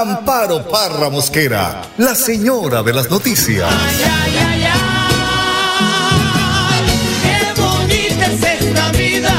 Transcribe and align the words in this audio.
Amparo 0.00 0.66
Parra 0.70 1.10
Mosquera, 1.10 1.82
la 1.98 2.14
señora 2.14 2.82
de 2.82 2.94
las 2.94 3.10
noticias. 3.10 3.68
Ay, 3.70 4.00
ay, 4.38 4.64
ay, 4.64 4.72
qué 7.22 7.60
bonita 7.60 8.24
es 8.24 8.42
esta 8.42 8.90
vida. 8.92 9.34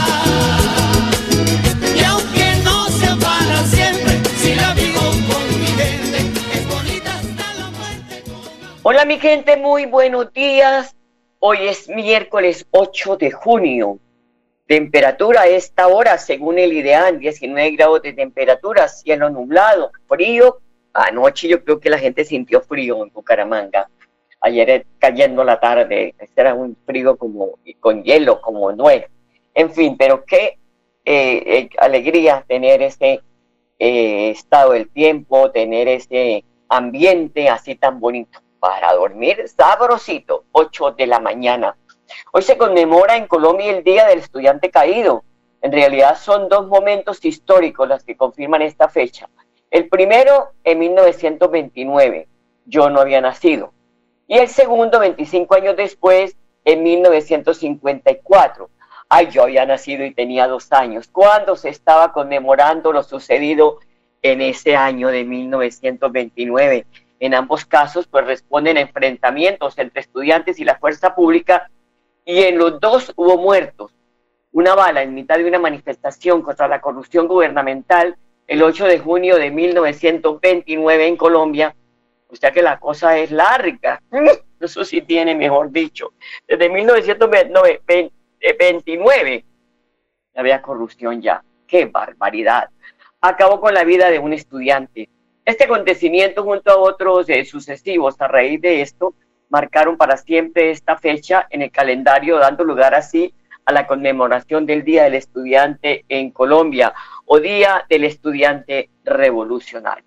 Y 1.96 2.04
aunque 2.04 2.56
no 2.64 2.88
sea 2.90 3.16
para 3.16 3.66
siempre, 3.66 4.22
si 4.44 4.54
la 4.54 4.76
vivo 4.76 5.02
con 5.02 5.60
mi 5.60 5.66
gente, 5.66 6.20
es 6.54 6.68
bonita 6.68 7.16
hasta 7.16 7.54
la 7.56 7.72
muerte. 7.72 8.24
Hola 8.84 9.06
mi 9.06 9.18
gente, 9.20 9.58
muy 9.58 9.88
buenos 9.88 10.32
días. 10.34 10.96
Hoy 11.40 11.68
es 11.68 11.90
miércoles 11.90 12.68
8 12.70 13.18
de 13.18 13.32
junio. 13.32 13.98
Temperatura 14.74 15.42
a 15.42 15.48
esta 15.48 15.88
hora, 15.88 16.18
según 16.18 16.58
el 16.58 16.74
ideal, 16.74 17.20
19 17.20 17.76
grados 17.76 18.02
de 18.02 18.12
temperatura, 18.12 18.88
cielo 18.88 19.30
nublado, 19.30 19.92
frío. 20.08 20.62
Anoche 20.94 21.48
yo 21.48 21.64
creo 21.64 21.80
que 21.80 21.92
la 21.92 22.00
gente 22.00 22.26
sintió 22.26 22.60
frío 22.60 23.04
en 23.04 23.12
Bucaramanga. 23.14 23.88
Ayer 24.42 24.70
eh, 24.72 24.86
cayendo 24.98 25.44
la 25.44 25.60
tarde, 25.60 26.16
este 26.18 26.42
era 26.42 26.56
un 26.56 26.76
frío 26.88 27.18
como 27.18 27.60
con 27.80 28.04
hielo, 28.04 28.42
como 28.42 28.72
nuez. 28.72 29.06
En 29.54 29.72
fin, 29.72 29.96
pero 29.96 30.26
qué 30.26 30.58
eh, 31.06 31.44
eh, 31.46 31.70
alegría 31.78 32.44
tener 32.48 32.82
ese 32.82 33.22
eh, 33.78 34.30
estado 34.32 34.72
del 34.72 34.90
tiempo, 34.90 35.52
tener 35.52 35.88
ese 35.88 36.46
ambiente 36.68 37.48
así 37.48 37.76
tan 37.76 38.00
bonito 38.00 38.40
para 38.60 38.92
dormir 38.94 39.48
sabrosito, 39.50 40.46
8 40.52 40.94
de 40.94 41.06
la 41.06 41.20
mañana. 41.20 41.78
Hoy 42.32 42.42
se 42.42 42.58
conmemora 42.58 43.16
en 43.16 43.28
Colombia 43.28 43.72
el 43.72 43.84
Día 43.84 44.06
del 44.08 44.20
Estudiante 44.20 44.72
Caído. 44.72 45.24
En 45.62 45.72
realidad 45.72 46.18
son 46.18 46.50
dos 46.50 46.68
momentos 46.68 47.24
históricos 47.24 47.88
los 47.88 48.04
que 48.04 48.18
confirman 48.18 48.62
esta 48.62 48.90
fecha. 48.90 49.30
El 49.72 49.88
primero 49.88 50.52
en 50.64 50.80
1929, 50.80 52.28
yo 52.66 52.90
no 52.90 53.00
había 53.00 53.22
nacido. 53.22 53.74
Y 54.28 54.38
el 54.38 54.48
segundo, 54.48 55.00
25 55.00 55.56
años 55.56 55.76
después, 55.76 56.36
en 56.66 56.84
1954. 56.84 58.70
Ay, 59.10 59.30
yo 59.30 59.44
había 59.44 59.66
nacido 59.66 60.06
y 60.06 60.14
tenía 60.14 60.48
dos 60.48 60.72
años. 60.72 61.08
¿Cuándo 61.08 61.56
se 61.56 61.70
estaba 61.70 62.14
conmemorando 62.14 62.92
lo 62.92 63.04
sucedido 63.04 63.80
en 64.22 64.42
ese 64.42 64.76
año 64.76 65.10
de 65.10 65.24
1929? 65.24 66.86
En 67.20 67.34
ambos 67.34 67.66
casos, 67.66 68.08
pues 68.08 68.26
responden 68.26 68.78
a 68.78 68.82
enfrentamientos 68.82 69.78
entre 69.78 70.02
estudiantes 70.02 70.60
y 70.60 70.66
la 70.66 70.78
fuerza 70.78 71.16
pública 71.16 71.70
y 72.26 72.44
en 72.44 72.58
los 72.58 72.80
dos 72.80 73.12
hubo 73.16 73.38
muertos. 73.38 73.94
Una 74.52 74.76
bala 74.76 75.02
en 75.02 75.14
mitad 75.14 75.38
de 75.38 75.46
una 75.46 75.60
manifestación 75.60 76.42
contra 76.42 76.68
la 76.68 76.82
corrupción 76.82 77.28
gubernamental 77.28 78.18
el 78.48 78.62
8 78.62 78.86
de 78.86 79.00
junio 79.00 79.38
de 79.38 79.52
1929 79.52 81.08
en 81.08 81.18
Colombia. 81.18 81.76
O 82.28 82.36
sea 82.36 82.52
que 82.52 82.62
la 82.62 82.80
cosa 82.80 83.18
es 83.18 83.32
larga. 83.32 84.02
Eso 84.60 84.86
sí 84.86 85.02
tiene, 85.02 85.34
mejor 85.36 85.72
dicho. 85.72 86.14
Desde 86.48 86.70
1929 86.70 89.46
había 90.36 90.62
corrupción 90.62 91.22
ya. 91.22 91.44
¡Qué 91.68 91.86
barbaridad! 91.86 92.70
Acabó 93.22 93.60
con 93.60 93.74
la 93.74 93.84
vida 93.84 94.10
de 94.10 94.20
un 94.20 94.34
estudiante. 94.34 95.10
Este 95.46 95.66
acontecimiento 95.66 96.44
junto 96.44 96.72
a 96.72 96.78
otros 96.78 97.28
eh, 97.30 97.44
sucesivos 97.44 98.16
a 98.22 98.28
raíz 98.28 98.62
de 98.62 98.82
esto 98.82 99.14
marcaron 99.54 99.98
para 99.98 100.18
siempre 100.18 100.72
esta 100.72 100.98
fecha 100.98 101.46
en 101.52 101.62
el 101.62 101.70
calendario, 101.70 102.40
dando 102.40 102.64
lugar 102.64 102.96
así 102.96 103.36
a 103.66 103.72
la 103.72 103.86
conmemoración 103.86 104.66
del 104.66 104.84
Día 104.84 105.04
del 105.04 105.14
Estudiante 105.14 106.06
en 106.10 106.32
Colombia 106.32 106.92
o 107.28 107.40
Día 107.40 107.86
del 107.88 108.06
Estudiante 108.06 108.90
Revolucionario. 109.04 110.06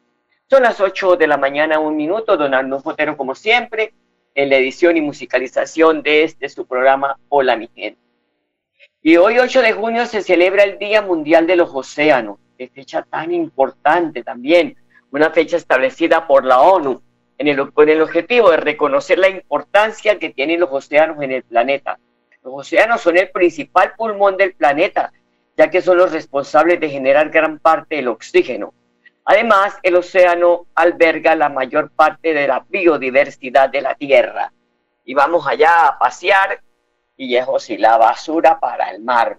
Son 0.51 0.65
las 0.65 0.81
8 0.81 1.15
de 1.15 1.29
la 1.29 1.37
mañana, 1.37 1.79
un 1.79 1.95
minuto, 1.97 2.37
don 2.37 2.55
Arnulfo 2.55 2.91
Otero, 2.91 3.17
como 3.17 3.37
siempre, 3.37 3.95
en 4.35 4.51
la 4.51 4.57
edición 4.57 4.97
y 4.97 5.01
musicalización 5.01 6.03
de 6.03 6.25
este 6.25 6.49
su 6.49 6.67
programa 6.67 7.17
Hola 7.29 7.55
mi 7.55 7.69
gente. 7.69 8.01
Y 9.01 9.17
hoy 9.17 9.39
8 9.39 9.63
de 9.63 9.75
junio 9.75 10.07
se 10.07 10.23
celebra 10.23 10.65
el 10.65 10.77
Día 10.77 11.03
Mundial 11.03 11.47
de 11.47 11.55
los 11.55 11.71
Océanos, 11.73 12.41
fecha 12.75 13.03
tan 13.03 13.33
importante 13.33 14.25
también, 14.25 14.77
una 15.13 15.31
fecha 15.31 15.57
establecida 15.57 16.27
por 16.27 16.45
la 16.45 16.63
ONU 16.63 17.01
en 17.39 17.49
el, 17.49 17.73
con 17.73 17.89
el 17.89 18.03
objetivo 18.03 18.51
de 18.51 18.57
reconocer 18.59 19.19
la 19.19 19.29
importancia 19.29 20.19
que 20.19 20.31
tienen 20.31 20.61
los 20.61 20.71
océanos 20.73 21.23
en 21.23 21.33
el 21.33 21.43
planeta. 21.43 21.99
Los 22.43 22.55
océanos 22.55 23.01
son 23.01 23.19
el 23.19 23.31
principal 23.31 23.95
pulmón 23.97 24.37
del 24.37 24.55
planeta, 24.55 25.13
ya 25.57 25.71
que 25.71 25.83
son 25.83 25.99
los 25.99 26.13
responsables 26.13 26.81
de 26.81 26.89
generar 26.89 27.31
gran 27.31 27.59
parte 27.59 27.97
del 27.97 28.09
oxígeno. 28.09 28.73
Además, 29.25 29.77
el 29.83 29.97
océano 29.97 30.67
alberga 30.75 31.35
la 31.35 31.49
mayor 31.49 31.91
parte 31.91 32.33
de 32.33 32.47
la 32.47 32.65
biodiversidad 32.69 33.69
de 33.69 33.81
la 33.81 33.95
Tierra. 33.95 34.53
Y 35.05 35.15
vamos 35.15 35.47
allá 35.47 35.89
a 35.89 35.99
pasear 35.99 36.61
y 37.17 37.37
eso 37.37 37.59
sí, 37.59 37.79
la 37.79 37.97
basura 37.97 38.61
para 38.61 38.91
el 38.91 39.03
mar. 39.03 39.39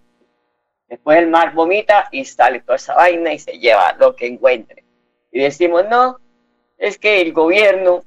Después 0.88 1.20
el 1.20 1.28
mar 1.28 1.54
vomita 1.54 2.08
y 2.12 2.26
sale 2.26 2.62
toda 2.62 2.78
esa 2.78 2.96
vaina 2.96 3.34
y 3.34 3.40
se 3.40 3.60
lleva 3.60 3.94
lo 4.00 4.16
que 4.16 4.28
encuentre. 4.28 4.84
Y 5.32 5.42
decimos, 5.42 5.86
no, 5.90 6.20
es 6.78 6.98
que 6.98 7.22
el 7.22 7.34
gobierno, 7.34 8.04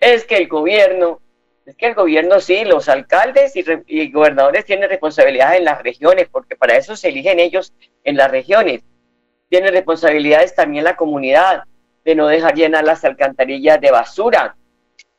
es 0.00 0.24
que 0.24 0.36
el 0.36 0.48
gobierno, 0.48 1.20
es 1.64 1.76
que 1.76 1.86
el 1.86 1.94
gobierno 1.94 2.40
sí, 2.40 2.64
los 2.64 2.88
alcaldes 2.88 3.54
y, 3.56 3.62
re- 3.62 3.84
y 3.86 4.10
gobernadores 4.10 4.64
tienen 4.64 4.88
responsabilidades 4.88 5.58
en 5.58 5.64
las 5.64 5.82
regiones, 5.82 6.28
porque 6.30 6.56
para 6.56 6.76
eso 6.76 6.96
se 6.96 7.08
eligen 7.08 7.38
ellos 7.38 7.72
en 8.04 8.16
las 8.16 8.30
regiones. 8.30 8.82
Tienen 9.48 9.72
responsabilidades 9.72 10.54
también 10.54 10.84
la 10.84 10.96
comunidad, 10.96 11.64
de 12.04 12.14
no 12.16 12.26
dejar 12.26 12.54
llenar 12.54 12.84
las 12.84 13.04
alcantarillas 13.04 13.80
de 13.80 13.90
basura, 13.92 14.56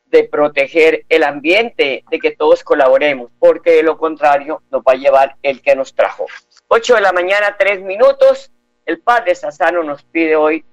de 0.07 0.25
proteger 0.25 1.05
el 1.09 1.23
ambiente, 1.23 2.03
de 2.11 2.19
que 2.19 2.31
todos 2.31 2.63
colaboremos, 2.63 3.31
porque 3.39 3.71
de 3.71 3.83
lo 3.83 3.97
contrario 3.97 4.61
nos 4.69 4.81
va 4.81 4.91
a 4.91 4.95
llevar 4.97 5.35
el 5.41 5.61
que 5.61 5.75
nos 5.75 5.95
trajo. 5.95 6.25
8 6.67 6.95
de 6.95 7.01
la 7.01 7.13
mañana, 7.13 7.55
3 7.57 7.81
minutos. 7.81 8.51
El 8.85 8.99
padre 8.99 9.33
Sassano 9.33 9.81
nos 9.81 10.03
pide 10.03 10.35
hoy 10.35 10.65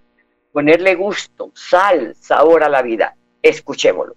ponerle 0.53 0.95
gusto, 0.95 1.53
sal, 1.55 2.17
sabor 2.21 2.65
a 2.65 2.69
la 2.69 2.83
vida. 2.83 3.17
Escuchémoslo. 3.43 4.17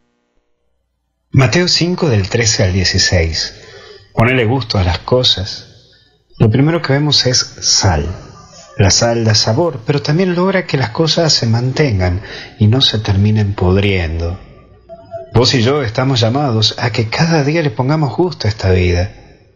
Mateo 1.32 1.68
5 1.68 2.10
del 2.10 2.30
13 2.30 2.64
al 2.64 2.74
16. 2.74 4.12
Ponerle 4.14 4.46
gusto 4.46 4.78
a 4.78 4.84
las 4.84 5.00
cosas. 5.00 5.92
Lo 6.38 6.50
primero 6.50 6.82
que 6.82 6.94
vemos 6.94 7.26
es 7.26 7.38
sal. 7.38 8.06
La 8.78 8.90
sal 8.90 9.24
da 9.24 9.36
sabor, 9.36 9.82
pero 9.86 10.02
también 10.02 10.36
logra 10.36 10.66
que 10.66 10.78
las 10.78 10.90
cosas 10.90 11.32
se 11.34 11.46
mantengan 11.46 12.22
y 12.60 12.68
no 12.68 12.82
se 12.82 13.00
terminen 13.00 13.54
podriendo. 13.54 14.40
Vos 15.34 15.54
y 15.54 15.64
yo 15.64 15.84
estamos 15.84 16.20
llamados 16.20 16.76
a 16.78 16.92
que 16.92 17.08
cada 17.08 17.44
día 17.44 17.62
le 17.62 17.72
pongamos 17.72 18.16
gusto 18.16 18.48
a 18.48 18.50
esta 18.50 18.72
vida, 18.72 19.12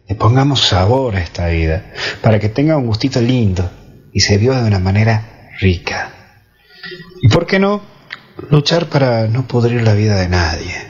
le 0.08 0.14
pongamos 0.14 0.66
sabor 0.66 1.16
a 1.16 1.20
esta 1.20 1.48
vida, 1.48 1.92
para 2.22 2.38
que 2.38 2.48
tenga 2.48 2.76
un 2.76 2.86
gustito 2.86 3.20
lindo 3.20 3.70
y 4.12 4.20
se 4.20 4.38
viva 4.38 4.60
de 4.60 4.66
una 4.66 4.80
manera 4.80 5.50
rica. 5.60 6.17
¿Y 7.22 7.28
por 7.28 7.46
qué 7.46 7.58
no 7.58 7.82
luchar 8.50 8.86
para 8.86 9.26
no 9.26 9.46
podrir 9.46 9.82
la 9.82 9.94
vida 9.94 10.16
de 10.16 10.28
nadie? 10.28 10.88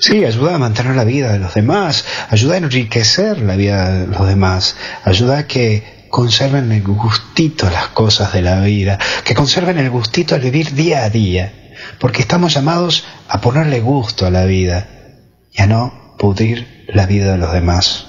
Sí, 0.00 0.24
ayuda 0.24 0.54
a 0.54 0.58
mantener 0.58 0.96
la 0.96 1.04
vida 1.04 1.32
de 1.32 1.38
los 1.38 1.52
demás, 1.52 2.06
ayuda 2.30 2.54
a 2.54 2.58
enriquecer 2.58 3.38
la 3.42 3.54
vida 3.54 3.90
de 3.90 4.06
los 4.06 4.26
demás, 4.26 4.76
ayuda 5.04 5.38
a 5.40 5.46
que 5.46 6.06
conserven 6.08 6.72
el 6.72 6.82
gustito 6.82 7.66
a 7.66 7.70
las 7.70 7.88
cosas 7.88 8.32
de 8.32 8.40
la 8.40 8.60
vida, 8.60 8.98
que 9.24 9.34
conserven 9.34 9.78
el 9.78 9.90
gustito 9.90 10.34
al 10.34 10.40
vivir 10.40 10.72
día 10.72 11.04
a 11.04 11.10
día, 11.10 11.74
porque 11.98 12.22
estamos 12.22 12.54
llamados 12.54 13.04
a 13.28 13.42
ponerle 13.42 13.80
gusto 13.80 14.24
a 14.24 14.30
la 14.30 14.46
vida 14.46 14.88
y 15.52 15.60
a 15.60 15.66
no 15.66 16.16
pudrir 16.18 16.86
la 16.88 17.04
vida 17.04 17.32
de 17.32 17.38
los 17.38 17.52
demás. 17.52 18.06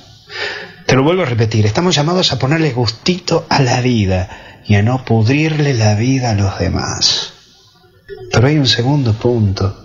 Te 0.86 0.96
lo 0.96 1.04
vuelvo 1.04 1.24
a 1.24 1.26
repetir, 1.26 1.66
estamos 1.66 1.96
llamados 1.96 2.32
a 2.32 2.40
ponerle 2.40 2.72
gustito 2.72 3.46
a 3.50 3.62
la 3.62 3.82
vida 3.82 4.30
y 4.66 4.76
a 4.76 4.82
no 4.82 5.04
pudrirle 5.04 5.74
la 5.74 5.96
vida 5.96 6.32
a 6.32 6.36
los 6.36 6.58
demás. 6.58 7.34
Pero 8.32 8.48
hay 8.48 8.58
un 8.58 8.68
segundo 8.68 9.14
punto, 9.14 9.76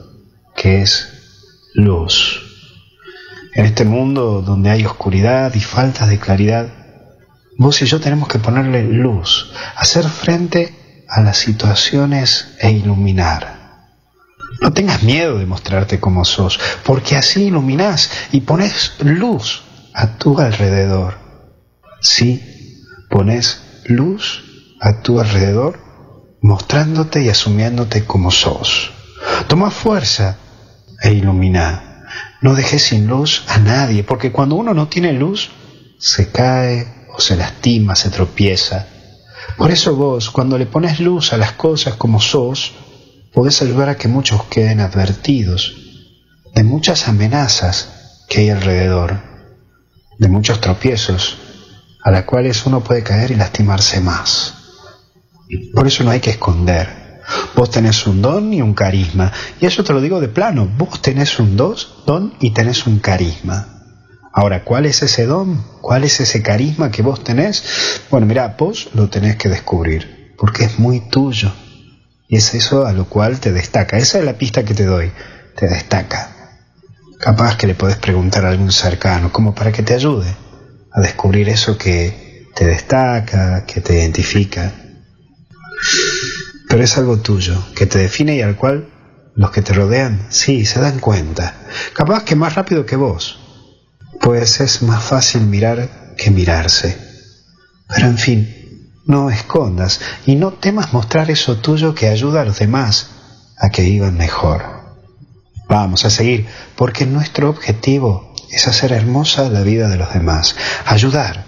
que 0.57 0.83
es 0.83 1.09
luz. 1.75 2.43
En 3.55 3.67
este 3.67 3.85
mundo 3.85 4.43
donde 4.43 4.71
hay 4.71 4.85
oscuridad 4.85 5.55
y 5.55 5.61
falta 5.61 6.07
de 6.07 6.19
claridad, 6.19 6.69
vos 7.59 7.81
y 7.83 7.87
yo 7.87 8.01
tenemos 8.01 8.29
que 8.29 8.39
ponerle 8.39 8.85
luz, 8.85 9.53
hacer 9.77 10.05
frente 10.05 11.05
a 11.09 11.21
las 11.21 11.39
situaciones 11.39 12.57
e 12.61 12.71
iluminar. 12.71 13.57
No 14.61 14.73
tengas 14.73 15.03
miedo 15.03 15.39
de 15.39 15.47
mostrarte 15.47 16.01
como 16.01 16.25
sos, 16.25 16.59
porque 16.85 17.17
así 17.17 17.45
iluminás 17.45 18.11
y 18.33 18.43
pones 18.43 18.95
luz 19.01 19.63
a 19.95 20.19
tu 20.19 20.39
alrededor. 20.39 21.19
Sí, 22.01 22.85
pones 23.11 23.61
luz 23.85 24.45
a 24.81 25.03
tu 25.03 25.21
alrededor 25.21 25.86
mostrándote 26.47 27.23
y 27.23 27.29
asumiéndote 27.29 28.05
como 28.05 28.31
sos. 28.31 28.93
Toma 29.49 29.71
fuerza 29.71 30.39
e 31.03 31.13
ilumina. 31.13 32.07
No 32.41 32.55
dejes 32.55 32.83
sin 32.85 33.09
luz 33.09 33.45
a 33.49 33.59
nadie, 33.59 34.05
porque 34.05 34.31
cuando 34.31 34.55
uno 34.55 34.73
no 34.73 34.87
tiene 34.87 35.13
luz, 35.13 35.51
se 35.99 36.31
cae 36.31 37.07
o 37.13 37.21
se 37.21 37.37
lastima, 37.37 37.97
se 37.97 38.11
tropieza. 38.11 38.87
Por 39.57 39.71
eso 39.73 39.97
vos, 39.97 40.31
cuando 40.31 40.57
le 40.57 40.67
pones 40.67 41.01
luz 41.01 41.33
a 41.33 41.37
las 41.37 41.53
cosas 41.53 41.95
como 41.95 42.21
sos, 42.21 42.73
podés 43.33 43.61
ayudar 43.63 43.89
a 43.89 43.97
que 43.97 44.09
muchos 44.09 44.45
queden 44.45 44.81
advertidos 44.81 45.75
de 46.55 46.63
muchas 46.63 47.09
amenazas 47.09 48.23
que 48.29 48.43
hay 48.43 48.51
alrededor, 48.51 49.21
de 50.19 50.29
muchos 50.29 50.61
tropiezos 50.61 51.39
a 52.03 52.13
los 52.13 52.23
cuales 52.23 52.65
uno 52.67 52.85
puede 52.85 53.03
caer 53.03 53.33
y 53.33 53.35
lastimarse 53.35 54.01
más. 54.01 54.66
Por 55.75 55.87
eso 55.87 56.05
no 56.05 56.11
hay 56.11 56.21
que 56.21 56.31
esconder. 56.31 57.21
Vos 57.55 57.71
tenés 57.71 58.07
un 58.07 58.23
don 58.23 58.53
y 58.53 58.63
un 58.63 58.75
carisma. 58.75 59.33
Y 59.61 59.67
eso 59.67 59.83
te 59.85 59.93
lo 59.93 60.01
digo 60.01 60.21
de 60.21 60.29
plano. 60.29 60.69
Vos 60.79 61.03
tenés 61.03 61.39
un 61.39 61.57
don 61.57 62.35
y 62.41 62.51
tenés 62.51 62.87
un 62.87 62.99
carisma. 62.99 63.69
Ahora, 64.33 64.65
¿cuál 64.65 64.87
es 64.87 65.03
ese 65.03 65.25
don? 65.25 65.65
¿Cuál 65.81 66.05
es 66.05 66.21
ese 66.21 66.43
carisma 66.43 66.91
que 66.91 67.03
vos 67.03 67.25
tenés? 67.25 67.65
Bueno, 68.11 68.27
mira, 68.27 68.55
vos 68.59 68.91
lo 68.93 69.09
tenés 69.09 69.37
que 69.37 69.49
descubrir, 69.49 70.35
porque 70.37 70.65
es 70.65 70.79
muy 70.79 71.01
tuyo. 71.09 71.53
Y 72.29 72.37
es 72.37 72.53
eso 72.55 72.87
a 72.87 72.93
lo 72.93 73.07
cual 73.07 73.41
te 73.41 73.53
destaca. 73.53 73.97
Esa 73.97 74.19
es 74.19 74.25
la 74.25 74.37
pista 74.37 74.65
que 74.65 74.75
te 74.75 74.85
doy. 74.85 75.11
Te 75.57 75.67
destaca. 75.69 76.33
Capaz 77.19 77.57
que 77.57 77.67
le 77.67 77.75
podés 77.75 77.97
preguntar 77.97 78.45
a 78.45 78.51
algún 78.51 78.73
cercano, 78.73 79.33
como 79.33 79.55
para 79.55 79.73
que 79.73 79.83
te 79.83 79.95
ayude 79.95 80.37
a 80.93 81.01
descubrir 81.01 81.49
eso 81.49 81.79
que 81.79 82.45
te 82.55 82.67
destaca, 82.67 83.65
que 83.65 83.81
te 83.81 83.95
identifica. 83.95 84.71
Pero 86.69 86.83
es 86.83 86.97
algo 86.97 87.19
tuyo, 87.19 87.63
que 87.75 87.87
te 87.87 87.99
define 87.99 88.37
y 88.37 88.43
al 88.43 88.57
cual 88.57 88.89
los 89.35 89.51
que 89.51 89.63
te 89.63 89.75
rodean, 89.75 90.27
sí, 90.31 90.65
se 90.65 90.81
dan 90.81 90.99
cuenta. 90.99 91.55
Capaz 91.93 92.25
que 92.25 92.37
más 92.37 92.55
rápido 92.55 92.87
que 92.87 92.97
vos. 92.97 93.39
Pues 94.21 94.61
es 94.61 94.83
más 94.83 95.05
fácil 95.05 95.43
mirar 95.43 96.15
que 96.17 96.31
mirarse. 96.31 96.97
Pero 97.89 98.07
en 98.07 98.19
fin, 98.19 98.93
no 99.07 99.31
escondas 99.31 100.01
y 100.25 100.35
no 100.37 100.53
temas 100.53 100.93
mostrar 100.93 101.31
eso 101.31 101.59
tuyo 101.59 101.95
que 101.95 102.09
ayuda 102.09 102.41
a 102.41 102.45
los 102.45 102.59
demás 102.59 103.11
a 103.59 103.71
que 103.71 103.83
vivan 103.83 104.17
mejor. 104.17 104.77
Vamos 105.69 106.05
a 106.05 106.11
seguir, 106.11 106.47
porque 106.77 107.07
nuestro 107.07 107.51
objetivo 107.51 108.35
es 108.51 108.69
hacer 108.69 108.93
hermosa 108.93 109.49
la 109.51 109.63
vida 109.63 109.89
de 109.89 109.97
los 109.97 110.13
demás, 110.13 110.57
ayudar 110.87 111.45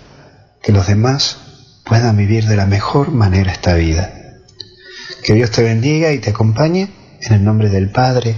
que 0.62 0.72
los 0.72 0.86
demás 0.86 1.38
puedan 1.84 2.16
vivir 2.16 2.46
de 2.46 2.56
la 2.56 2.66
mejor 2.66 3.12
manera 3.12 3.52
esta 3.52 3.74
vida. 3.74 4.17
Que 5.28 5.34
Dios 5.34 5.50
te 5.50 5.62
bendiga 5.62 6.10
y 6.10 6.20
te 6.20 6.30
acompañe 6.30 6.88
en 7.20 7.32
el 7.34 7.44
nombre 7.44 7.68
del 7.68 7.90
Padre, 7.90 8.34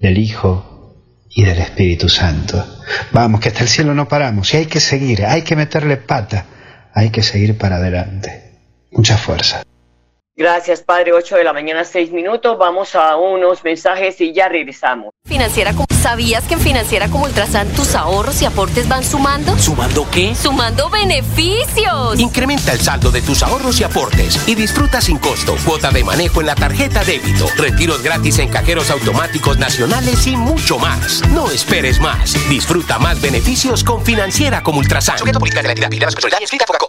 del 0.00 0.16
Hijo 0.16 0.96
y 1.28 1.44
del 1.44 1.58
Espíritu 1.58 2.08
Santo. 2.08 2.64
Vamos, 3.12 3.38
que 3.38 3.48
hasta 3.50 3.64
el 3.64 3.68
cielo 3.68 3.92
no 3.92 4.08
paramos 4.08 4.54
y 4.54 4.56
hay 4.56 4.64
que 4.64 4.80
seguir, 4.80 5.26
hay 5.26 5.42
que 5.42 5.56
meterle 5.56 5.98
pata, 5.98 6.46
hay 6.94 7.10
que 7.10 7.22
seguir 7.22 7.58
para 7.58 7.76
adelante. 7.76 8.60
Mucha 8.92 9.18
fuerza. 9.18 9.62
Gracias, 10.42 10.82
Padre. 10.82 11.12
8 11.12 11.36
de 11.36 11.44
la 11.44 11.52
mañana, 11.52 11.84
6 11.84 12.10
minutos. 12.10 12.58
Vamos 12.58 12.96
a 12.96 13.14
unos 13.14 13.62
mensajes 13.62 14.20
y 14.20 14.32
ya 14.32 14.48
regresamos. 14.48 15.10
Financiera 15.24 15.72
como 15.72 15.86
¿Sabías 16.02 16.42
que 16.48 16.54
en 16.54 16.60
Financiera 16.60 17.08
como 17.08 17.26
Ultrasan 17.26 17.68
tus 17.74 17.94
ahorros 17.94 18.42
y 18.42 18.44
aportes 18.44 18.88
van 18.88 19.04
sumando? 19.04 19.56
¿Sumando 19.56 20.04
qué? 20.10 20.34
¡Sumando 20.34 20.90
beneficios! 20.90 22.18
Incrementa 22.18 22.72
el 22.72 22.80
saldo 22.80 23.12
de 23.12 23.22
tus 23.22 23.40
ahorros 23.44 23.78
y 23.78 23.84
aportes 23.84 24.48
y 24.48 24.56
disfruta 24.56 25.00
sin 25.00 25.18
costo 25.18 25.54
cuota 25.64 25.92
de 25.92 26.02
manejo 26.02 26.40
en 26.40 26.48
la 26.48 26.56
tarjeta 26.56 27.04
débito, 27.04 27.46
retiros 27.56 28.02
gratis 28.02 28.40
en 28.40 28.48
cajeros 28.48 28.90
automáticos 28.90 29.58
nacionales 29.58 30.26
y 30.26 30.36
mucho 30.36 30.76
más. 30.76 31.22
No 31.28 31.48
esperes 31.52 32.00
más. 32.00 32.34
Disfruta 32.48 32.98
más 32.98 33.20
beneficios 33.20 33.84
con 33.84 34.04
Financiera 34.04 34.64
como 34.64 34.80
Ultrasan. 34.80 35.18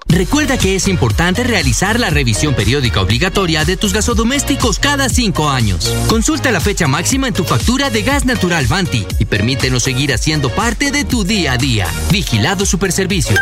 Recuerda 0.07 0.57
que 0.57 0.75
es 0.75 0.87
importante 0.87 1.43
realizar 1.43 1.99
la 1.99 2.09
revisión 2.09 2.55
periódica 2.55 2.99
obligatoria 2.99 3.42
de 3.43 3.75
tus 3.75 3.91
gasodomésticos 3.91 4.79
cada 4.79 5.09
cinco 5.09 5.49
años. 5.49 5.93
Consulta 6.07 6.49
la 6.49 6.61
fecha 6.61 6.87
máxima 6.87 7.27
en 7.27 7.33
tu 7.33 7.43
factura 7.43 7.89
de 7.89 8.01
gas 8.01 8.23
natural 8.23 8.67
Banti 8.67 9.05
y 9.19 9.25
permítenos 9.25 9.83
seguir 9.83 10.13
haciendo 10.13 10.47
parte 10.47 10.91
de 10.91 11.03
tu 11.03 11.25
día 11.25 11.51
a 11.51 11.57
día. 11.57 11.87
Vigilado 12.09 12.65
Superservicios. 12.65 13.41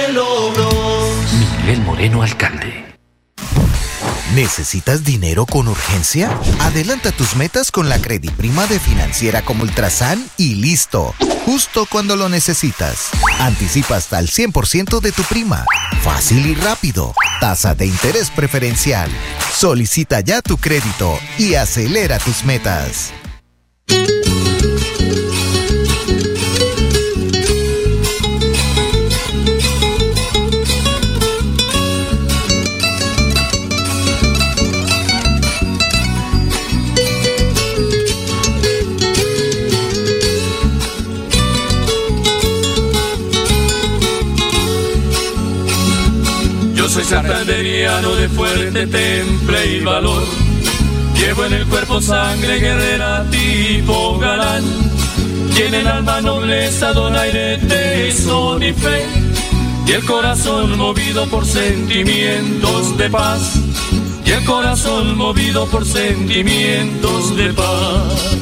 Moreno, 1.81 2.23
alcalde. 2.23 2.85
¿Necesitas 4.35 5.03
dinero 5.03 5.45
con 5.45 5.67
urgencia? 5.67 6.39
Adelanta 6.59 7.11
tus 7.11 7.35
metas 7.35 7.69
con 7.69 7.89
la 7.89 7.99
Prima 7.99 8.65
de 8.67 8.79
Financiera 8.79 9.41
como 9.41 9.63
Ultrasan 9.63 10.25
y 10.37 10.55
listo. 10.55 11.13
Justo 11.45 11.85
cuando 11.89 12.15
lo 12.15 12.29
necesitas. 12.29 13.09
Anticipa 13.39 13.97
hasta 13.97 14.19
el 14.19 14.29
100% 14.29 15.01
de 15.01 15.11
tu 15.11 15.23
prima. 15.23 15.65
Fácil 16.01 16.45
y 16.45 16.55
rápido. 16.55 17.13
Tasa 17.41 17.75
de 17.75 17.87
interés 17.87 18.29
preferencial. 18.29 19.09
Solicita 19.53 20.21
ya 20.21 20.41
tu 20.41 20.57
crédito 20.57 21.19
y 21.37 21.55
acelera 21.55 22.17
tus 22.19 22.45
metas. 22.45 23.11
Santanderiano 47.11 48.15
de 48.15 48.29
fuerte 48.29 48.87
temple 48.87 49.75
y 49.75 49.79
valor. 49.81 50.23
Llevo 51.13 51.43
en 51.43 51.53
el 51.53 51.65
cuerpo 51.67 51.99
sangre 51.99 52.57
guerrera 52.57 53.25
tipo 53.29 54.17
galán. 54.17 54.63
En 55.57 55.73
el 55.73 55.87
alma 55.87 56.21
nobleza, 56.21 56.93
donaire, 56.93 57.57
tesón 57.57 58.63
y 58.63 58.71
fe. 58.71 59.05
Y 59.87 59.91
el 59.91 60.05
corazón 60.05 60.77
movido 60.77 61.27
por 61.27 61.45
sentimientos 61.45 62.97
de 62.97 63.09
paz. 63.09 63.59
Y 64.25 64.31
el 64.31 64.45
corazón 64.45 65.17
movido 65.17 65.67
por 65.67 65.85
sentimientos 65.85 67.35
de 67.35 67.53
paz. 67.53 68.37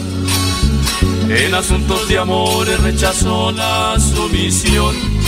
En 1.27 1.55
asuntos 1.55 2.07
de 2.07 2.19
amores 2.19 2.79
rechazo 2.81 3.51
la 3.51 3.97
sumisión. 3.99 5.18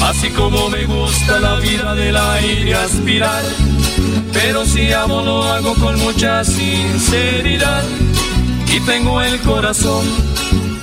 Así 0.00 0.30
como 0.30 0.68
me 0.68 0.84
gusta 0.84 1.40
la 1.40 1.56
vida 1.56 1.94
del 1.94 2.16
aire 2.16 2.74
aspirar. 2.74 3.42
Pero 4.32 4.64
si 4.66 4.92
amo 4.92 5.22
lo 5.22 5.42
hago 5.44 5.74
con 5.74 5.98
mucha 6.00 6.44
sinceridad. 6.44 7.84
Y 8.74 8.80
tengo 8.80 9.20
el 9.22 9.40
corazón 9.40 10.04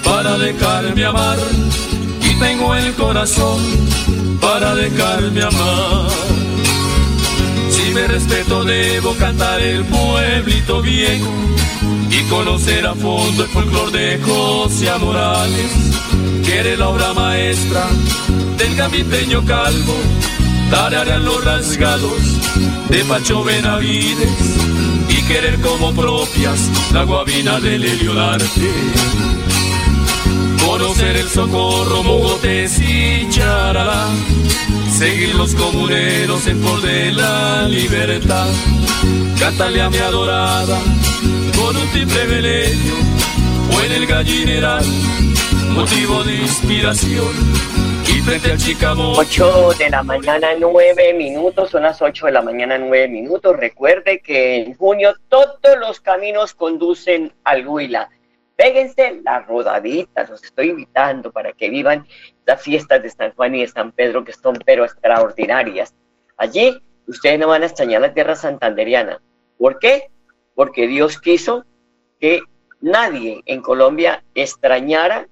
para 0.03 0.37
dejarme 0.37 1.05
amar. 1.05 1.37
Y 2.21 2.39
tengo 2.39 2.73
el 2.75 2.93
corazón 2.93 3.59
para 4.41 4.75
dejarme 4.75 5.41
amar. 5.43 6.09
Si 7.69 7.93
me 7.93 8.07
respeto 8.07 8.63
debo 8.63 9.15
cantar 9.15 9.59
el 9.61 9.85
pueblito 9.85 10.81
viejo 10.81 11.31
y 12.09 12.23
conocer 12.23 12.85
a 12.85 12.93
fondo 12.93 13.43
el 13.43 13.49
folclor 13.49 13.91
de 13.91 14.19
José 14.21 14.89
Morales, 14.99 15.71
que 16.45 16.59
eres 16.59 16.79
la 16.79 16.89
obra 16.89 17.13
maestra 17.13 17.87
del 18.61 18.75
gambiteño 18.75 19.43
calvo, 19.43 19.95
tararean 20.69 21.25
los 21.25 21.43
rasgados 21.43 22.21
de 22.89 23.03
Pacho 23.05 23.43
Benavides 23.43 24.29
y 25.09 25.21
querer 25.23 25.59
como 25.61 25.91
propias 25.93 26.69
la 26.93 27.03
guabina 27.03 27.59
del 27.59 27.83
Heliolarte. 27.83 28.71
Conocer 30.63 31.17
el 31.17 31.27
socorro, 31.27 32.03
mogotes 32.03 32.79
y 32.79 33.27
charalá. 33.29 34.07
Seguir 34.95 35.33
los 35.35 35.55
comuneros 35.55 36.45
en 36.45 36.61
pos 36.61 36.83
de 36.83 37.13
la 37.13 37.67
libertad. 37.67 38.47
Cántale 39.39 39.81
a 39.81 39.89
mi 39.89 39.97
adorada 39.97 40.77
con 41.57 41.75
un 41.75 41.87
triple 41.91 42.25
veleño 42.27 42.93
o 43.75 43.81
en 43.81 43.91
el 43.91 44.05
gallineral, 44.05 44.85
motivo 45.73 46.23
de 46.23 46.35
inspiración. 46.35 47.80
Frente 48.25 48.51
al 48.51 48.57
chicamo. 48.57 49.13
8 49.17 49.71
de 49.79 49.89
la 49.89 50.03
mañana, 50.03 50.49
9 50.57 51.13
minutos, 51.13 51.71
son 51.71 51.83
las 51.83 52.01
8 52.01 52.27
de 52.27 52.31
la 52.31 52.41
mañana, 52.41 52.77
9 52.77 53.07
minutos. 53.07 53.57
Recuerde 53.57 54.21
que 54.21 54.57
en 54.57 54.75
junio 54.75 55.13
todos 55.27 55.77
los 55.79 55.99
caminos 55.99 56.53
conducen 56.53 57.33
al 57.43 57.67
Huila. 57.67 58.09
Péguense 58.55 59.21
la 59.23 59.39
rodadita, 59.39 60.25
los 60.25 60.43
estoy 60.43 60.69
invitando 60.69 61.31
para 61.31 61.53
que 61.53 61.69
vivan 61.69 62.05
las 62.45 62.61
fiestas 62.61 63.01
de 63.01 63.09
San 63.09 63.33
Juan 63.33 63.55
y 63.55 63.61
de 63.61 63.67
San 63.67 63.91
Pedro, 63.91 64.23
que 64.23 64.33
son 64.33 64.55
pero 64.65 64.85
extraordinarias. 64.85 65.95
Allí 66.37 66.79
ustedes 67.07 67.39
no 67.39 67.47
van 67.47 67.63
a 67.63 67.65
extrañar 67.65 68.01
la 68.01 68.13
tierra 68.13 68.35
santanderiana. 68.35 69.19
¿Por 69.57 69.79
qué? 69.79 70.11
Porque 70.53 70.85
Dios 70.87 71.19
quiso 71.19 71.65
que 72.19 72.41
nadie 72.81 73.41
en 73.45 73.61
Colombia 73.61 74.23
extrañara 74.35 75.27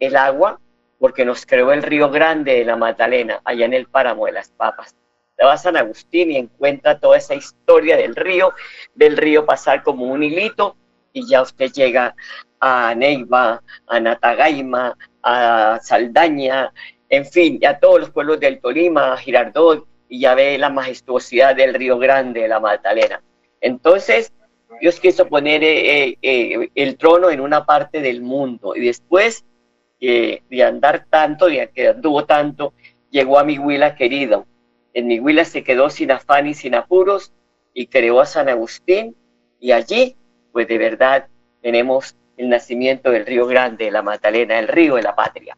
el 0.00 0.16
agua 0.16 0.58
porque 1.02 1.24
nos 1.24 1.44
creó 1.44 1.72
el 1.72 1.82
río 1.82 2.10
Grande 2.10 2.54
de 2.54 2.64
la 2.64 2.76
Magdalena, 2.76 3.40
allá 3.44 3.64
en 3.64 3.74
el 3.74 3.88
páramo 3.88 4.26
de 4.26 4.32
las 4.32 4.50
papas. 4.50 4.94
Te 5.36 5.44
vas 5.44 5.58
a 5.58 5.62
San 5.64 5.76
Agustín 5.76 6.30
y 6.30 6.36
encuentra 6.36 7.00
toda 7.00 7.16
esa 7.16 7.34
historia 7.34 7.96
del 7.96 8.14
río, 8.14 8.52
del 8.94 9.16
río 9.16 9.44
pasar 9.44 9.82
como 9.82 10.04
un 10.04 10.22
hilito 10.22 10.76
y 11.12 11.26
ya 11.26 11.42
usted 11.42 11.72
llega 11.72 12.14
a 12.60 12.94
Neiva, 12.94 13.60
a 13.88 13.98
Natagaima, 13.98 14.96
a 15.24 15.80
Saldaña, 15.82 16.72
en 17.08 17.26
fin, 17.26 17.58
a 17.66 17.80
todos 17.80 17.98
los 17.98 18.10
pueblos 18.10 18.38
del 18.38 18.60
Tolima, 18.60 19.14
a 19.14 19.16
Girardot, 19.16 19.84
y 20.08 20.20
ya 20.20 20.36
ve 20.36 20.56
la 20.56 20.70
majestuosidad 20.70 21.56
del 21.56 21.74
río 21.74 21.98
Grande 21.98 22.42
de 22.42 22.48
la 22.48 22.60
Magdalena. 22.60 23.20
Entonces, 23.60 24.32
Dios 24.80 25.00
quiso 25.00 25.26
poner 25.26 25.64
eh, 25.64 26.16
eh, 26.22 26.70
el 26.76 26.96
trono 26.96 27.28
en 27.28 27.40
una 27.40 27.66
parte 27.66 28.00
del 28.00 28.22
mundo 28.22 28.76
y 28.76 28.86
después 28.86 29.44
de 30.02 30.64
andar 30.64 31.06
tanto, 31.08 31.46
de 31.46 31.70
que 31.72 31.88
anduvo 31.88 32.24
tanto, 32.24 32.74
llegó 33.10 33.38
a 33.38 33.44
mi 33.44 33.58
Huila 33.58 33.94
querido. 33.94 34.46
En 34.94 35.06
mi 35.06 35.20
Huila 35.20 35.44
se 35.44 35.62
quedó 35.62 35.90
sin 35.90 36.10
afán 36.10 36.46
y 36.46 36.54
sin 36.54 36.74
apuros 36.74 37.32
y 37.72 37.86
creó 37.86 38.20
a 38.20 38.26
San 38.26 38.48
Agustín 38.48 39.16
y 39.60 39.72
allí, 39.72 40.16
pues 40.52 40.66
de 40.66 40.76
verdad, 40.76 41.28
tenemos 41.62 42.16
el 42.36 42.48
nacimiento 42.48 43.10
del 43.10 43.24
río 43.24 43.46
Grande, 43.46 43.90
la 43.90 44.02
Magdalena, 44.02 44.58
el 44.58 44.68
río 44.68 44.96
de 44.96 45.02
la 45.02 45.14
patria. 45.14 45.56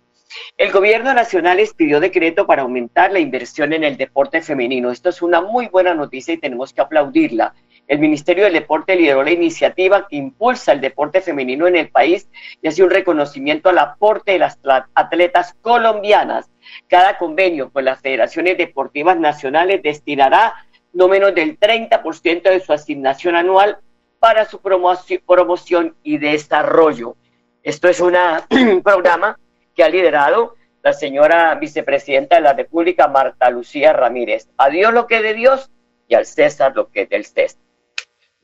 El 0.56 0.72
gobierno 0.72 1.14
nacional 1.14 1.60
expidió 1.60 2.00
decreto 2.00 2.46
para 2.46 2.62
aumentar 2.62 3.12
la 3.12 3.20
inversión 3.20 3.72
en 3.72 3.84
el 3.84 3.96
deporte 3.96 4.42
femenino. 4.42 4.90
Esto 4.90 5.08
es 5.08 5.22
una 5.22 5.40
muy 5.40 5.68
buena 5.68 5.94
noticia 5.94 6.34
y 6.34 6.38
tenemos 6.38 6.72
que 6.72 6.80
aplaudirla. 6.80 7.54
El 7.86 7.98
Ministerio 7.98 8.44
del 8.44 8.54
Deporte 8.54 8.96
lideró 8.96 9.22
la 9.22 9.30
iniciativa 9.30 10.08
que 10.08 10.16
impulsa 10.16 10.72
el 10.72 10.80
deporte 10.80 11.20
femenino 11.20 11.66
en 11.66 11.76
el 11.76 11.90
país 11.90 12.28
y 12.62 12.68
hace 12.68 12.82
un 12.82 12.90
reconocimiento 12.90 13.68
al 13.68 13.78
aporte 13.78 14.32
de 14.32 14.38
las 14.38 14.58
atletas 14.94 15.54
colombianas. 15.60 16.50
Cada 16.88 17.18
convenio 17.18 17.70
con 17.70 17.84
las 17.84 18.00
federaciones 18.00 18.56
deportivas 18.56 19.18
nacionales 19.18 19.82
destinará 19.82 20.54
no 20.94 21.08
menos 21.08 21.34
del 21.34 21.58
30% 21.58 22.42
de 22.42 22.60
su 22.60 22.72
asignación 22.72 23.36
anual 23.36 23.78
para 24.18 24.46
su 24.46 24.60
promoción 24.60 25.94
y 26.02 26.16
desarrollo. 26.16 27.16
Esto 27.62 27.88
es 27.88 28.00
un 28.00 28.82
programa 28.82 29.38
que 29.74 29.84
ha 29.84 29.88
liderado 29.90 30.54
la 30.82 30.94
señora 30.94 31.54
vicepresidenta 31.56 32.36
de 32.36 32.42
la 32.42 32.52
República, 32.54 33.08
Marta 33.08 33.50
Lucía 33.50 33.92
Ramírez. 33.92 34.48
A 34.56 34.70
Dios 34.70 34.94
lo 34.94 35.06
que 35.06 35.20
de 35.20 35.34
Dios 35.34 35.70
y 36.08 36.14
al 36.14 36.24
César 36.24 36.74
lo 36.74 36.90
que 36.90 37.02
es 37.02 37.08
del 37.08 37.24
César. 37.24 37.63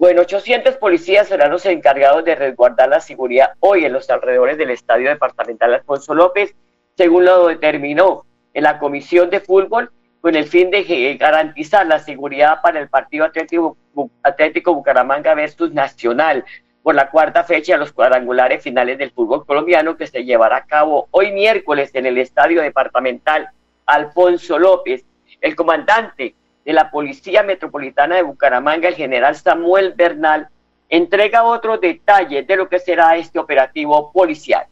Bueno, 0.01 0.23
800 0.23 0.79
policías 0.79 1.29
serán 1.29 1.51
los 1.51 1.67
encargados 1.67 2.25
de 2.25 2.35
resguardar 2.35 2.89
la 2.89 3.01
seguridad 3.01 3.53
hoy 3.61 3.85
en 3.85 3.93
los 3.93 4.09
alrededores 4.09 4.57
del 4.57 4.71
Estadio 4.71 5.11
Departamental 5.11 5.75
Alfonso 5.75 6.15
López, 6.15 6.55
según 6.97 7.27
lo 7.27 7.49
determinó 7.49 8.25
en 8.55 8.63
la 8.63 8.79
Comisión 8.79 9.29
de 9.29 9.41
Fútbol, 9.41 9.93
con 10.23 10.37
el 10.37 10.47
fin 10.47 10.71
de 10.71 11.19
garantizar 11.21 11.87
la 11.87 11.99
seguridad 11.99 12.63
para 12.63 12.81
el 12.81 12.89
partido 12.89 13.27
Atlético, 13.27 13.77
Atlético 14.23 14.75
Bucaramanga 14.75 15.35
versus 15.35 15.71
Nacional 15.71 16.47
por 16.83 16.95
la 16.95 17.11
cuarta 17.11 17.45
fecha 17.45 17.75
de 17.75 17.81
los 17.81 17.93
cuadrangulares 17.93 18.63
finales 18.63 18.97
del 18.97 19.11
fútbol 19.11 19.45
colombiano 19.45 19.99
que 19.99 20.07
se 20.07 20.25
llevará 20.25 20.57
a 20.57 20.65
cabo 20.65 21.09
hoy 21.11 21.31
miércoles 21.31 21.91
en 21.93 22.07
el 22.07 22.17
Estadio 22.17 22.63
Departamental 22.63 23.51
Alfonso 23.85 24.59
López. 24.59 25.05
El 25.43 25.55
comandante 25.55 26.37
de 26.65 26.73
la 26.73 26.91
Policía 26.91 27.43
Metropolitana 27.43 28.17
de 28.17 28.23
Bucaramanga, 28.23 28.89
el 28.89 28.95
general 28.95 29.37
Samuel 29.37 29.95
Bernal, 29.95 30.49
entrega 30.89 31.45
otros 31.45 31.81
detalles 31.81 32.47
de 32.47 32.57
lo 32.57 32.69
que 32.69 32.79
será 32.79 33.17
este 33.17 33.39
operativo 33.39 34.11
policial. 34.13 34.67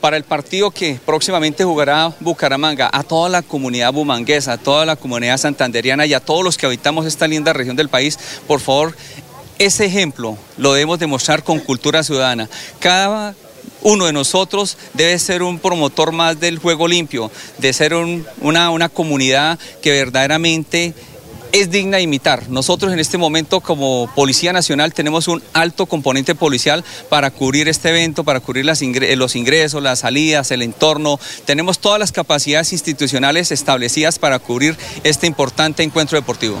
Para 0.00 0.16
el 0.16 0.24
partido 0.24 0.70
que 0.70 0.98
próximamente 1.04 1.64
jugará 1.64 2.12
Bucaramanga, 2.20 2.90
a 2.92 3.02
toda 3.02 3.28
la 3.28 3.42
comunidad 3.42 3.92
bumanguesa, 3.92 4.52
a 4.52 4.58
toda 4.58 4.84
la 4.84 4.96
comunidad 4.96 5.36
santanderiana 5.38 6.06
y 6.06 6.14
a 6.14 6.20
todos 6.20 6.44
los 6.44 6.56
que 6.56 6.66
habitamos 6.66 7.06
esta 7.06 7.26
linda 7.26 7.52
región 7.52 7.76
del 7.76 7.88
país, 7.88 8.40
por 8.46 8.60
favor, 8.60 8.94
ese 9.58 9.86
ejemplo 9.86 10.36
lo 10.56 10.72
debemos 10.72 10.98
demostrar 10.98 11.42
con 11.42 11.58
cultura 11.58 12.02
ciudadana. 12.02 12.48
Cada 12.78 13.34
uno 13.82 14.06
de 14.06 14.12
nosotros 14.12 14.76
debe 14.94 15.18
ser 15.18 15.42
un 15.42 15.58
promotor 15.58 16.12
más 16.12 16.40
del 16.40 16.58
juego 16.58 16.88
limpio, 16.88 17.30
de 17.58 17.72
ser 17.72 17.94
una, 17.94 18.70
una 18.70 18.88
comunidad 18.88 19.58
que 19.82 19.92
verdaderamente 19.92 20.94
es 21.52 21.70
digna 21.70 21.96
de 21.96 22.02
imitar. 22.02 22.48
Nosotros 22.48 22.92
en 22.92 22.98
este 22.98 23.18
momento 23.18 23.60
como 23.60 24.10
Policía 24.14 24.52
Nacional 24.52 24.92
tenemos 24.92 25.28
un 25.28 25.42
alto 25.52 25.86
componente 25.86 26.34
policial 26.34 26.84
para 27.08 27.30
cubrir 27.30 27.68
este 27.68 27.88
evento, 27.90 28.24
para 28.24 28.40
cubrir 28.40 28.64
los 28.64 29.36
ingresos, 29.36 29.82
las 29.82 30.00
salidas, 30.00 30.50
el 30.50 30.62
entorno. 30.62 31.18
Tenemos 31.44 31.78
todas 31.78 31.98
las 31.98 32.12
capacidades 32.12 32.72
institucionales 32.72 33.52
establecidas 33.52 34.18
para 34.18 34.38
cubrir 34.38 34.76
este 35.04 35.26
importante 35.26 35.82
encuentro 35.82 36.18
deportivo. 36.18 36.60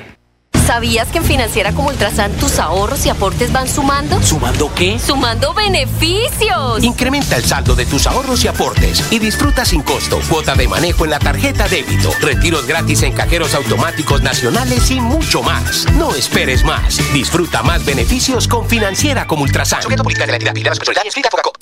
¿Sabías 0.71 1.09
que 1.09 1.17
en 1.17 1.25
Financiera 1.25 1.73
como 1.73 1.89
Ultrasan 1.89 2.31
tus 2.37 2.57
ahorros 2.57 3.05
y 3.05 3.09
aportes 3.09 3.51
van 3.51 3.67
sumando? 3.67 4.23
¿Sumando 4.23 4.73
qué? 4.73 4.97
¡Sumando 4.97 5.53
beneficios! 5.53 6.81
Incrementa 6.81 7.35
el 7.35 7.43
saldo 7.43 7.75
de 7.75 7.85
tus 7.85 8.07
ahorros 8.07 8.45
y 8.45 8.47
aportes 8.47 9.03
y 9.11 9.19
disfruta 9.19 9.65
sin 9.65 9.81
costo 9.81 10.21
cuota 10.29 10.55
de 10.55 10.69
manejo 10.69 11.03
en 11.03 11.11
la 11.11 11.19
tarjeta 11.19 11.67
débito, 11.67 12.13
retiros 12.21 12.65
gratis 12.67 13.03
en 13.03 13.11
cajeros 13.11 13.53
automáticos 13.53 14.21
nacionales 14.21 14.89
y 14.91 15.01
mucho 15.01 15.43
más. 15.43 15.91
No 15.97 16.15
esperes 16.15 16.63
más. 16.63 17.01
Disfruta 17.11 17.63
más 17.63 17.83
beneficios 17.83 18.47
con 18.47 18.65
Financiera 18.69 19.27
como 19.27 19.43
Ultrasan. 19.43 19.81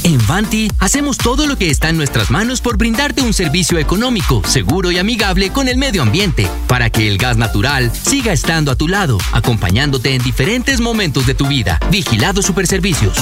En 0.04 0.28
Vanti 0.28 0.72
hacemos 0.78 1.18
todo 1.18 1.48
lo 1.48 1.58
que 1.58 1.72
está 1.72 1.90
en 1.90 1.98
nuestras 1.98 2.30
manos 2.30 2.62
por 2.62 2.78
brindarte 2.78 3.24
un 3.24 3.34
servicio 3.34 3.80
económico, 3.80 4.44
seguro 4.46 4.92
y 4.92 5.00
amigable 5.00 5.52
con 5.52 5.68
el 5.68 5.78
medio 5.78 6.04
ambiente, 6.04 6.48
para 6.68 6.92
que 6.92 7.08
el 7.08 7.18
gas 7.18 7.38
natural 7.38 7.92
siga 7.92 8.34
estando 8.34 8.72
a 8.72 8.76
tu 8.76 8.88
lado, 8.88 8.99
acompañándote 9.32 10.14
en 10.14 10.22
diferentes 10.22 10.82
momentos 10.82 11.26
de 11.26 11.34
tu 11.34 11.48
vida. 11.48 11.80
Vigilado 11.90 12.42
Superservicios. 12.42 13.18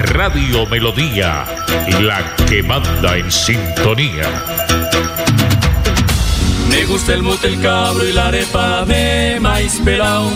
Radio 0.00 0.66
Melodía, 0.66 1.44
la 2.00 2.34
que 2.48 2.64
manda 2.64 3.16
en 3.16 3.30
sintonía. 3.30 4.28
Me 6.68 6.84
gusta 6.86 7.14
el 7.14 7.22
mote, 7.22 7.46
el 7.46 7.60
cabro 7.60 8.08
y 8.08 8.12
la 8.12 8.28
arepa 8.28 8.84
de 8.84 9.38
maíz 9.40 9.80
pelao. 9.84 10.28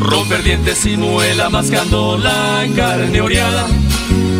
Romper 0.00 0.42
dientes 0.42 0.84
y 0.84 0.98
muela 0.98 1.48
mascando 1.48 2.18
la 2.18 2.66
carne 2.76 3.22
oreada. 3.22 3.66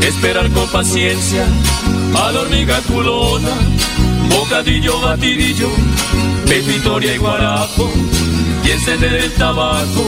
Esperar 0.03 0.51
con 0.51 0.69
paciencia 0.69 1.47
a 2.23 2.33
la 2.33 2.41
hormiga 2.41 2.81
culona 2.83 3.57
bocadillo, 4.31 5.01
batidillo, 5.01 5.69
pepitoria 6.47 7.15
y 7.15 7.19
guarapo, 7.19 7.91
y 8.65 8.71
encender 8.71 9.15
el 9.15 9.33
tabaco 9.35 10.05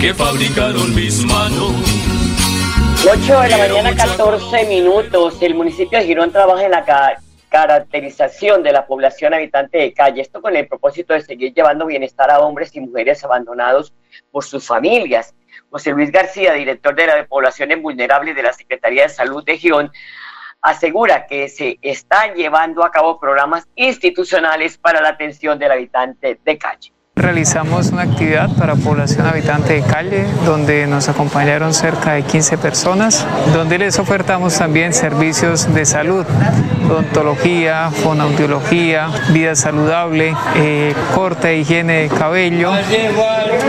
que 0.00 0.14
fabricaron 0.14 0.94
mis 0.94 1.24
manos. 1.24 1.72
8 3.10 3.40
de 3.42 3.48
la 3.48 3.58
mañana, 3.58 3.94
14 3.94 4.66
minutos. 4.66 5.36
El 5.40 5.54
municipio 5.54 5.98
de 5.98 6.04
Girón 6.04 6.32
trabaja 6.32 6.64
en 6.64 6.70
la 6.72 6.84
ca- 6.84 7.20
caracterización 7.48 8.62
de 8.62 8.72
la 8.72 8.86
población 8.86 9.32
habitante 9.34 9.78
de 9.78 9.92
calle. 9.92 10.20
Esto 10.20 10.42
con 10.42 10.54
el 10.56 10.66
propósito 10.66 11.14
de 11.14 11.22
seguir 11.22 11.54
llevando 11.54 11.86
bienestar 11.86 12.30
a 12.30 12.40
hombres 12.40 12.74
y 12.74 12.80
mujeres 12.80 13.24
abandonados 13.24 13.92
por 14.30 14.44
sus 14.44 14.66
familias. 14.66 15.34
José 15.70 15.92
Luis 15.92 16.10
García, 16.10 16.52
director 16.54 16.94
de 16.94 17.06
la 17.06 17.26
poblaciones 17.26 17.80
vulnerables 17.80 18.34
de 18.34 18.42
la 18.42 18.52
Secretaría 18.52 19.02
de 19.04 19.08
Salud 19.10 19.44
de 19.44 19.56
Girón, 19.56 19.90
asegura 20.62 21.26
que 21.26 21.48
se 21.48 21.78
están 21.82 22.34
llevando 22.34 22.84
a 22.84 22.90
cabo 22.90 23.18
programas 23.18 23.68
institucionales 23.76 24.78
para 24.78 25.00
la 25.00 25.10
atención 25.10 25.58
del 25.58 25.72
habitante 25.72 26.40
de 26.44 26.58
calle. 26.58 26.92
Realizamos 27.18 27.90
una 27.90 28.02
actividad 28.02 28.48
para 28.56 28.76
población 28.76 29.26
habitante 29.26 29.72
de 29.72 29.82
calle, 29.82 30.24
donde 30.44 30.86
nos 30.86 31.08
acompañaron 31.08 31.74
cerca 31.74 32.12
de 32.12 32.22
15 32.22 32.58
personas, 32.58 33.26
donde 33.52 33.76
les 33.76 33.98
ofertamos 33.98 34.56
también 34.56 34.94
servicios 34.94 35.74
de 35.74 35.84
salud, 35.84 36.24
odontología, 36.88 37.90
fonoaudiología, 37.90 39.08
vida 39.30 39.56
saludable, 39.56 40.36
eh, 40.54 40.94
corte 41.12 41.50
e 41.50 41.58
higiene 41.58 42.02
de 42.02 42.08
cabello, 42.08 42.70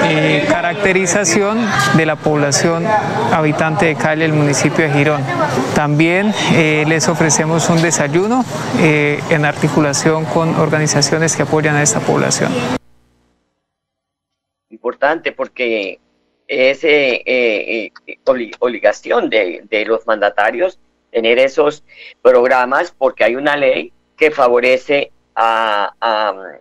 eh, 0.04 0.46
caracterización 0.48 1.58
de 1.98 2.06
la 2.06 2.18
población 2.18 2.86
habitante 3.34 3.88
de 3.88 3.96
calle 3.96 4.22
del 4.22 4.34
municipio 4.34 4.86
de 4.86 4.94
Girón. 4.94 5.24
También 5.74 6.36
eh, 6.54 6.86
les 6.88 7.10
ofrecemos 7.10 7.68
un 7.70 7.82
desayuno 7.82 8.46
en 8.80 9.46
articulación 9.46 10.26
con 10.26 10.56
organizaciones 10.60 11.36
que 11.36 11.44
apoyan 11.44 11.76
a 11.76 11.82
esta 11.82 12.00
población. 12.00 12.52
Importante 14.70 15.32
porque 15.32 16.00
es 16.48 16.84
eh, 16.84 17.22
eh, 17.26 17.92
eh, 18.08 18.18
obli- 18.26 18.56
obligación 18.60 19.30
de, 19.30 19.64
de 19.70 19.86
los 19.86 20.06
mandatarios 20.08 20.80
tener 21.12 21.40
esos 21.40 21.84
programas 22.22 22.92
porque 22.98 23.24
hay 23.24 23.36
una 23.36 23.56
ley 23.58 23.92
que 24.16 24.32
favorece 24.32 25.12
a, 25.36 25.94
a- 26.00 26.60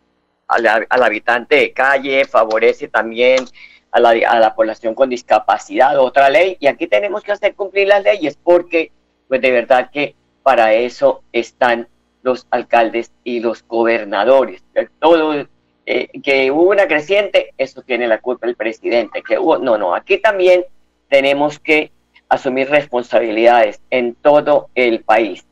a 0.49 0.59
la- 0.59 0.87
al 0.89 1.03
habitante 1.03 1.57
de 1.57 1.73
calle, 1.73 2.25
favorece 2.25 2.89
también 2.89 3.45
a 3.91 4.01
la, 4.01 4.11
a 4.11 4.39
la 4.41 4.55
población 4.55 4.95
con 4.95 5.11
discapacidad, 5.11 5.99
otra 5.99 6.31
ley, 6.31 6.57
y 6.61 6.67
aquí 6.67 6.87
tenemos 6.87 7.23
que 7.23 7.33
hacer 7.33 7.55
cumplir 7.55 7.89
las 7.89 8.03
leyes 8.03 8.39
porque 8.43 8.91
pues 9.29 9.41
de 9.43 9.51
verdad 9.51 9.91
que 9.91 10.15
para 10.43 10.73
eso 10.73 11.23
están 11.33 11.89
los 12.23 12.47
alcaldes 12.51 13.13
y 13.25 13.41
los 13.41 13.63
gobernadores. 13.67 14.63
Todo 14.99 15.47
eh, 15.91 16.21
que 16.23 16.51
hubo 16.51 16.69
una 16.69 16.87
creciente, 16.87 17.55
eso 17.57 17.81
tiene 17.81 18.07
la 18.07 18.21
culpa 18.21 18.47
el 18.47 18.57
presidente, 18.57 19.23
que 19.23 19.39
hubo, 19.39 19.57
no, 19.57 19.79
no, 19.79 19.95
aquí 19.95 20.19
también 20.19 20.67
tenemos 21.09 21.59
que 21.59 21.93
asumir 22.29 22.69
responsabilidades 22.69 23.81
en 23.89 24.15
todo 24.15 24.69
el 24.75 25.01
país. 25.01 25.47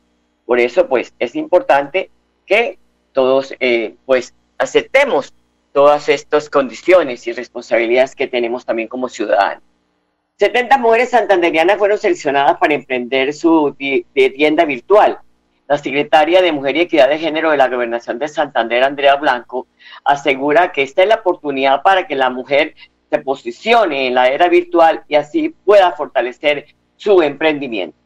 Por 0.45 0.59
eso, 0.59 0.87
pues, 0.87 1.11
es 1.17 1.35
importante 1.35 2.11
que 2.45 2.77
todos, 3.13 3.55
eh, 3.59 3.95
pues, 4.05 4.35
aceptemos 4.59 5.33
todas 5.73 6.07
estas 6.07 6.51
condiciones 6.51 7.25
y 7.25 7.31
responsabilidades 7.31 8.13
que 8.13 8.27
tenemos 8.27 8.63
también 8.63 8.89
como 8.89 9.09
ciudadanos. 9.09 9.63
70 10.35 10.77
mujeres 10.77 11.09
santanderianas 11.09 11.79
fueron 11.79 11.97
seleccionadas 11.97 12.59
para 12.59 12.75
emprender 12.75 13.33
su 13.33 13.75
tienda 14.13 14.65
virtual. 14.65 15.17
La 15.67 15.77
secretaria 15.77 16.41
de 16.41 16.53
Mujer 16.53 16.77
y 16.77 16.81
Equidad 16.81 17.09
de 17.09 17.19
Género 17.19 17.51
de 17.51 17.57
la 17.57 17.67
Gobernación 17.67 18.19
de 18.19 18.29
Santander, 18.29 18.83
Andrea 18.83 19.15
Blanco, 19.15 19.67
asegura 20.05 20.71
que 20.71 20.81
esta 20.81 21.03
es 21.03 21.09
la 21.09 21.15
oportunidad 21.15 21.81
para 21.81 22.07
que 22.07 22.15
la 22.15 22.29
mujer 22.29 22.73
se 23.09 23.19
posicione 23.19 24.07
en 24.07 24.15
la 24.15 24.29
era 24.29 24.47
virtual 24.47 25.03
y 25.09 25.15
así 25.15 25.49
pueda 25.65 25.91
fortalecer 25.91 26.67
su 26.95 27.21
emprendimiento. 27.21 27.97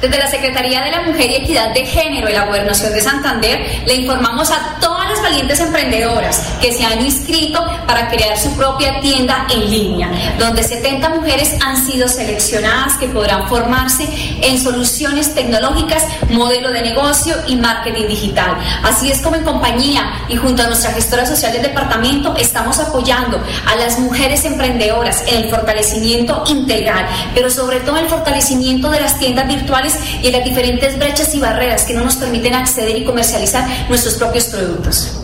Desde 0.00 0.16
la 0.16 0.30
Secretaría 0.30 0.80
de 0.82 0.92
la 0.92 1.02
Mujer 1.02 1.28
y 1.28 1.34
Equidad 1.34 1.74
de 1.74 1.84
Género 1.84 2.28
de 2.28 2.34
la 2.34 2.44
Gobernación 2.44 2.92
de 2.92 3.00
Santander 3.00 3.82
le 3.84 3.94
informamos 3.96 4.48
a 4.52 4.78
todas 4.80 5.10
las 5.10 5.20
valientes 5.22 5.58
emprendedoras 5.58 6.40
que 6.60 6.72
se 6.72 6.84
han 6.84 7.04
inscrito 7.04 7.64
para 7.84 8.08
crear 8.08 8.38
su 8.38 8.56
propia 8.56 9.00
tienda 9.00 9.46
en 9.50 9.68
línea, 9.68 10.08
donde 10.38 10.62
70 10.62 11.08
mujeres 11.08 11.56
han 11.66 11.84
sido 11.84 12.06
seleccionadas 12.06 12.96
que 12.98 13.08
podrán 13.08 13.48
formarse 13.48 14.06
en 14.40 14.60
soluciones 14.62 15.34
tecnológicas, 15.34 16.04
modelo 16.30 16.70
de 16.70 16.82
negocio 16.82 17.34
y 17.48 17.56
marketing 17.56 18.06
digital. 18.06 18.56
Así 18.84 19.10
es 19.10 19.20
como 19.20 19.34
en 19.34 19.44
compañía 19.44 20.12
y 20.28 20.36
junto 20.36 20.62
a 20.62 20.66
nuestra 20.68 20.92
gestora 20.92 21.26
social 21.26 21.52
del 21.52 21.62
departamento 21.62 22.36
estamos 22.36 22.78
apoyando 22.78 23.42
a 23.66 23.74
las 23.74 23.98
mujeres 23.98 24.44
emprendedoras 24.44 25.24
en 25.26 25.42
el 25.42 25.50
fortalecimiento 25.50 26.44
integral, 26.46 27.04
pero 27.34 27.50
sobre 27.50 27.80
todo 27.80 27.96
el 27.96 28.08
fortalecimiento 28.08 28.90
de 28.90 29.00
las 29.00 29.18
tiendas 29.18 29.48
virtuales 29.48 29.87
y 30.22 30.26
en 30.26 30.32
las 30.32 30.44
diferentes 30.44 30.98
brechas 30.98 31.34
y 31.34 31.40
barreras 31.40 31.84
que 31.84 31.94
no 31.94 32.04
nos 32.04 32.16
permiten 32.16 32.54
acceder 32.54 32.96
y 32.96 33.04
comercializar 33.04 33.64
nuestros 33.88 34.14
propios 34.14 34.46
productos. 34.46 35.18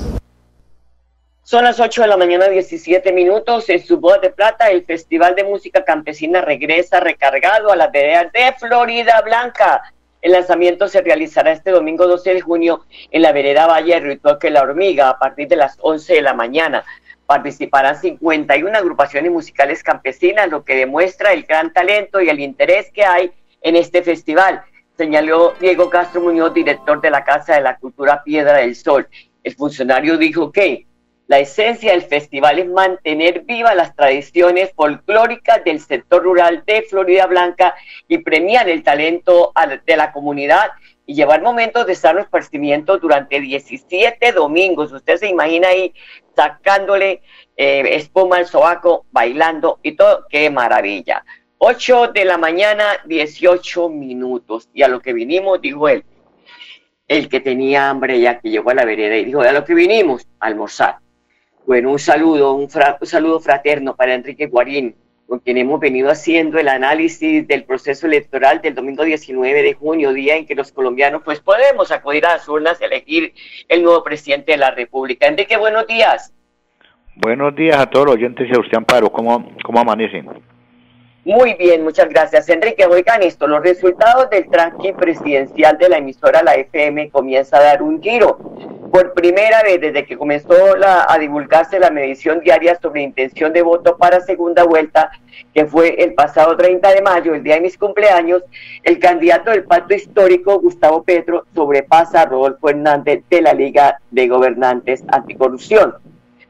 Son 1.43 1.63
las 1.63 1.79
8 1.79 2.03
de 2.03 2.09
la 2.09 2.17
mañana, 2.17 2.49
17 2.49 3.13
minutos. 3.13 3.69
En 3.69 3.85
su 3.85 4.01
boda 4.01 4.19
de 4.19 4.31
plata, 4.31 4.71
el 4.71 4.85
Festival 4.85 5.35
de 5.35 5.45
Música 5.45 5.85
Campesina 5.85 6.41
regresa 6.41 7.01
recargado 7.01 7.71
a 7.71 7.77
las 7.77 7.93
veredas 7.93 8.33
de 8.33 8.53
Florida 8.59 9.21
Blanca. 9.21 9.83
El 10.23 10.33
lanzamiento 10.33 10.89
se 10.89 11.03
realizará 11.03 11.53
este 11.53 11.71
domingo 11.71 12.07
12 12.07 12.33
de 12.33 12.41
junio 12.41 12.87
en 13.11 13.21
la 13.21 13.33
vereda 13.33 13.67
Valle 13.67 13.93
de 13.93 14.01
Rituaque 14.01 14.49
La 14.49 14.63
Hormiga 14.63 15.11
a 15.11 15.19
partir 15.19 15.47
de 15.47 15.57
las 15.57 15.77
11 15.83 16.15
de 16.15 16.23
la 16.23 16.33
mañana. 16.33 16.83
Participarán 17.27 18.01
51 18.01 18.77
agrupaciones 18.77 19.31
musicales 19.31 19.83
campesinas, 19.83 20.49
lo 20.49 20.65
que 20.65 20.75
demuestra 20.77 21.35
el 21.35 21.45
gran 21.45 21.75
talento 21.75 22.23
y 22.23 22.31
el 22.31 22.41
interés 22.41 22.91
que 22.91 23.05
hay 23.05 23.33
en 23.65 23.77
este 23.77 24.03
festival, 24.03 24.63
señaló 24.97 25.55
Diego 25.59 25.91
Castro 25.91 26.21
Muñoz, 26.21 26.53
director 26.55 27.01
de 27.01 27.11
la 27.11 27.25
Casa 27.25 27.55
de 27.55 27.63
la 27.63 27.79
Cultura 27.79 28.23
Piedra 28.23 28.59
del 28.59 28.77
Sol. 28.77 29.09
El 29.43 29.55
funcionario 29.55 30.19
dijo 30.19 30.53
que 30.53 30.87
la 31.27 31.39
esencia 31.39 31.93
del 31.93 32.03
festival 32.03 32.59
es 32.59 32.69
mantener 32.69 33.41
vivas 33.41 33.75
las 33.75 33.97
tradiciones 33.97 34.71
folclóricas 34.77 35.65
del 35.65 35.81
sector 35.81 36.23
rural 36.23 36.63
de 36.67 36.83
Florida 36.83 37.27
Blanca 37.27 37.75
y 38.07 38.19
premiar 38.19 38.69
el 38.69 38.83
talento 38.83 39.55
de 39.87 39.97
la 39.97 40.13
comunidad 40.13 40.71
y 41.07 41.15
llevar 41.15 41.41
momentos 41.41 41.87
de 41.87 41.95
sano 41.95 42.21
esparcimiento 42.21 42.99
durante 42.99 43.41
17 43.41 44.33
domingos. 44.33 44.93
Usted 44.93 45.17
se 45.17 45.29
imagina 45.29 45.69
ahí 45.69 45.95
sacándole 46.37 47.23
eh, 47.57 47.95
espuma 47.95 48.37
al 48.37 48.47
sobaco, 48.47 49.07
bailando 49.11 49.79
y 49.83 49.93
todo. 49.93 50.27
¡Qué 50.29 50.51
maravilla! 50.51 51.25
8 51.67 52.09
de 52.13 52.25
la 52.27 52.37
mañana, 52.37 52.85
18 53.07 53.89
minutos. 53.89 54.69
Y 54.75 54.83
a 54.83 54.89
lo 54.89 55.01
que 55.01 55.15
vinimos, 55.15 55.61
dijo 55.63 55.89
él, 55.89 56.05
el 57.09 57.29
que 57.31 57.41
tenía 57.41 57.89
hambre 57.89 58.21
ya 58.21 58.39
que 58.39 58.51
llegó 58.51 58.69
a 58.71 58.75
la 58.75 58.85
vereda 58.85 59.17
y 59.17 59.25
dijo, 59.25 59.41
a 59.41 59.51
lo 59.53 59.65
que 59.65 59.73
vinimos, 59.75 60.27
almorzar. 60.41 60.97
Bueno, 61.67 61.91
un 61.91 61.99
saludo, 61.99 62.53
un, 62.53 62.69
fra- 62.69 62.99
un 63.01 63.07
saludo 63.07 63.41
fraterno 63.41 63.97
para 63.97 64.13
Enrique 64.13 64.47
Guarín, 64.47 64.95
con 65.27 65.39
quien 65.39 65.57
hemos 65.57 65.81
venido 65.81 66.11
haciendo 66.11 66.59
el 66.59 66.69
análisis 66.69 67.49
del 67.49 67.65
proceso 67.65 68.07
electoral 68.07 68.61
del 68.61 68.75
domingo 68.75 69.03
19 69.03 69.63
de 69.63 69.73
junio, 69.73 70.13
día 70.13 70.37
en 70.37 70.45
que 70.45 70.55
los 70.55 70.71
colombianos 70.71 71.23
pues 71.25 71.41
podemos 71.41 71.91
acudir 71.91 72.27
a 72.27 72.35
las 72.35 72.47
urnas 72.47 72.79
y 72.79 72.85
elegir 72.85 73.33
el 73.71 73.83
nuevo 73.83 74.05
presidente 74.05 74.53
de 74.53 74.59
la 74.59 74.71
República. 74.71 75.27
Enrique, 75.27 75.57
buenos 75.57 75.87
días. 75.87 76.35
Buenos 77.17 77.57
días 77.57 77.79
a 77.79 77.87
todos 77.87 78.05
los 78.05 78.15
oyentes 78.17 78.47
y 78.51 78.55
a 78.55 78.61
usted, 78.61 78.77
Amparo. 78.77 79.11
¿Cómo, 79.11 79.51
cómo 79.65 79.81
amanecen? 79.81 80.29
Muy 81.25 81.55
bien, 81.55 81.83
muchas 81.83 82.09
gracias. 82.11 82.49
Enrique, 82.51 82.85
oigan 82.85 83.23
esto, 83.23 83.47
los 83.47 83.63
resultados 83.63 84.29
del 84.29 84.47
tranqui 84.51 84.93
presidencial 84.93 85.79
de 85.79 85.89
la 85.89 85.97
emisora 85.99 86.43
La 86.43 86.55
FM 86.55 87.09
comienza 87.11 87.57
a 87.57 87.63
dar 87.63 87.83
un 87.83 88.03
giro. 88.03 88.37
Por 88.93 89.15
primera 89.15 89.63
vez 89.63 89.81
desde 89.81 90.05
que 90.05 90.19
comenzó 90.19 90.77
la- 90.77 91.07
a 91.09 91.19
divulgarse 91.19 91.79
la 91.81 91.91
medición 91.91 92.41
diaria 92.41 92.79
sobre 92.81 93.03
intención 93.03 93.53
de 93.55 93.63
voto 93.63 93.97
para 93.97 94.21
segunda 94.21 94.65
vuelta, 94.65 95.11
que 95.55 95.65
fue 95.65 95.97
el 96.03 96.13
pasado 96.15 96.57
30 96.57 96.91
de 96.93 97.01
mayo, 97.03 97.35
el 97.35 97.43
día 97.43 97.55
de 97.55 97.63
mis 97.63 97.79
cumpleaños, 97.79 98.43
el 98.83 98.99
candidato 98.99 99.51
del 99.51 99.65
pacto 99.65 99.95
histórico, 99.95 100.61
Gustavo 100.61 101.03
Petro, 101.03 101.45
sobrepasa 101.55 102.21
a 102.23 102.27
Rodolfo 102.27 102.69
Hernández 102.69 103.23
de 103.31 103.41
la 103.41 103.55
Liga 103.55 103.99
de 104.11 104.29
Gobernantes 104.29 105.03
Anticorrupción. 105.09 105.95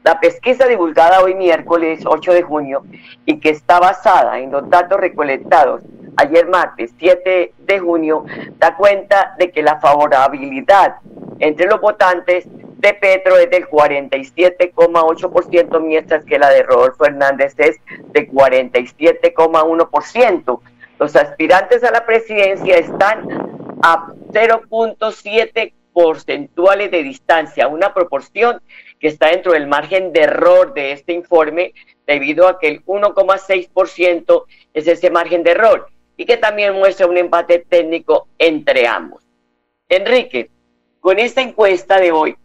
La 0.05 0.19
pesquisa 0.19 0.67
divulgada 0.67 1.23
hoy 1.23 1.33
miércoles 1.33 2.01
8 2.05 2.33
de 2.33 2.43
junio 2.43 2.85
y 3.25 3.39
que 3.39 3.49
está 3.49 3.79
basada 3.79 4.37
en 4.37 4.51
los 4.51 4.69
datos 4.69 4.99
recolectados 4.99 5.81
ayer 6.17 6.47
martes 6.47 6.93
7 6.99 7.53
de 7.57 7.79
junio 7.79 8.23
da 8.59 8.77
cuenta 8.77 9.33
de 9.39 9.49
que 9.49 9.63
la 9.63 9.79
favorabilidad 9.79 10.97
entre 11.39 11.65
los 11.65 11.81
votantes 11.81 12.45
de 12.77 12.93
Petro 12.93 13.39
es 13.39 13.49
del 13.49 13.67
47,8%, 13.67 15.81
mientras 15.81 16.23
que 16.23 16.37
la 16.37 16.51
de 16.51 16.61
Rodolfo 16.61 17.05
Hernández 17.05 17.55
es 17.57 17.77
de 18.13 18.29
47,1%. 18.29 20.59
Los 20.99 21.15
aspirantes 21.15 21.83
a 21.83 21.89
la 21.89 22.05
presidencia 22.05 22.77
están 22.77 23.27
a 23.81 24.05
0.7 24.33 25.73
porcentuales 25.93 26.91
de 26.91 27.01
distancia, 27.01 27.67
una 27.67 27.91
proporción 27.91 28.61
que 28.99 29.07
está 29.07 29.29
dentro 29.29 29.53
del 29.53 29.67
margen 29.67 30.13
de 30.13 30.21
error 30.21 30.73
de 30.73 30.91
este 30.91 31.13
informe, 31.13 31.73
debido 32.07 32.47
a 32.47 32.59
que 32.59 32.67
el 32.67 32.85
1,6% 32.85 34.43
es 34.73 34.87
ese 34.87 35.09
margen 35.09 35.43
de 35.43 35.51
error 35.51 35.87
y 36.17 36.25
que 36.25 36.37
también 36.37 36.73
muestra 36.73 37.07
un 37.07 37.17
empate 37.17 37.59
técnico 37.59 38.27
entre 38.37 38.87
ambos. 38.87 39.23
Enrique, 39.89 40.49
con 40.99 41.19
esta 41.19 41.41
encuesta 41.41 41.99
de 41.99 42.11
hoy, 42.11 42.35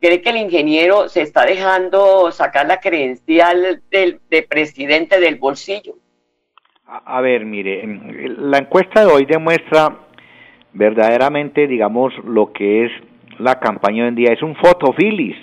¿cree 0.00 0.20
que 0.20 0.30
el 0.30 0.36
ingeniero 0.36 1.08
se 1.08 1.22
está 1.22 1.44
dejando 1.44 2.30
sacar 2.32 2.66
la 2.66 2.80
credencial 2.80 3.82
del, 3.90 4.20
de 4.28 4.42
presidente 4.42 5.20
del 5.20 5.36
bolsillo? 5.36 5.94
A, 6.86 7.18
a 7.18 7.20
ver, 7.20 7.44
mire, 7.44 7.82
la 8.36 8.58
encuesta 8.58 9.04
de 9.04 9.12
hoy 9.12 9.24
demuestra 9.24 9.96
verdaderamente, 10.72 11.66
digamos, 11.66 12.12
lo 12.24 12.52
que 12.52 12.84
es 12.84 12.92
la 13.38 13.58
campaña 13.58 14.02
hoy 14.04 14.08
en 14.08 14.14
día. 14.16 14.32
Es 14.32 14.42
un 14.42 14.56
fotofilis. 14.56 15.36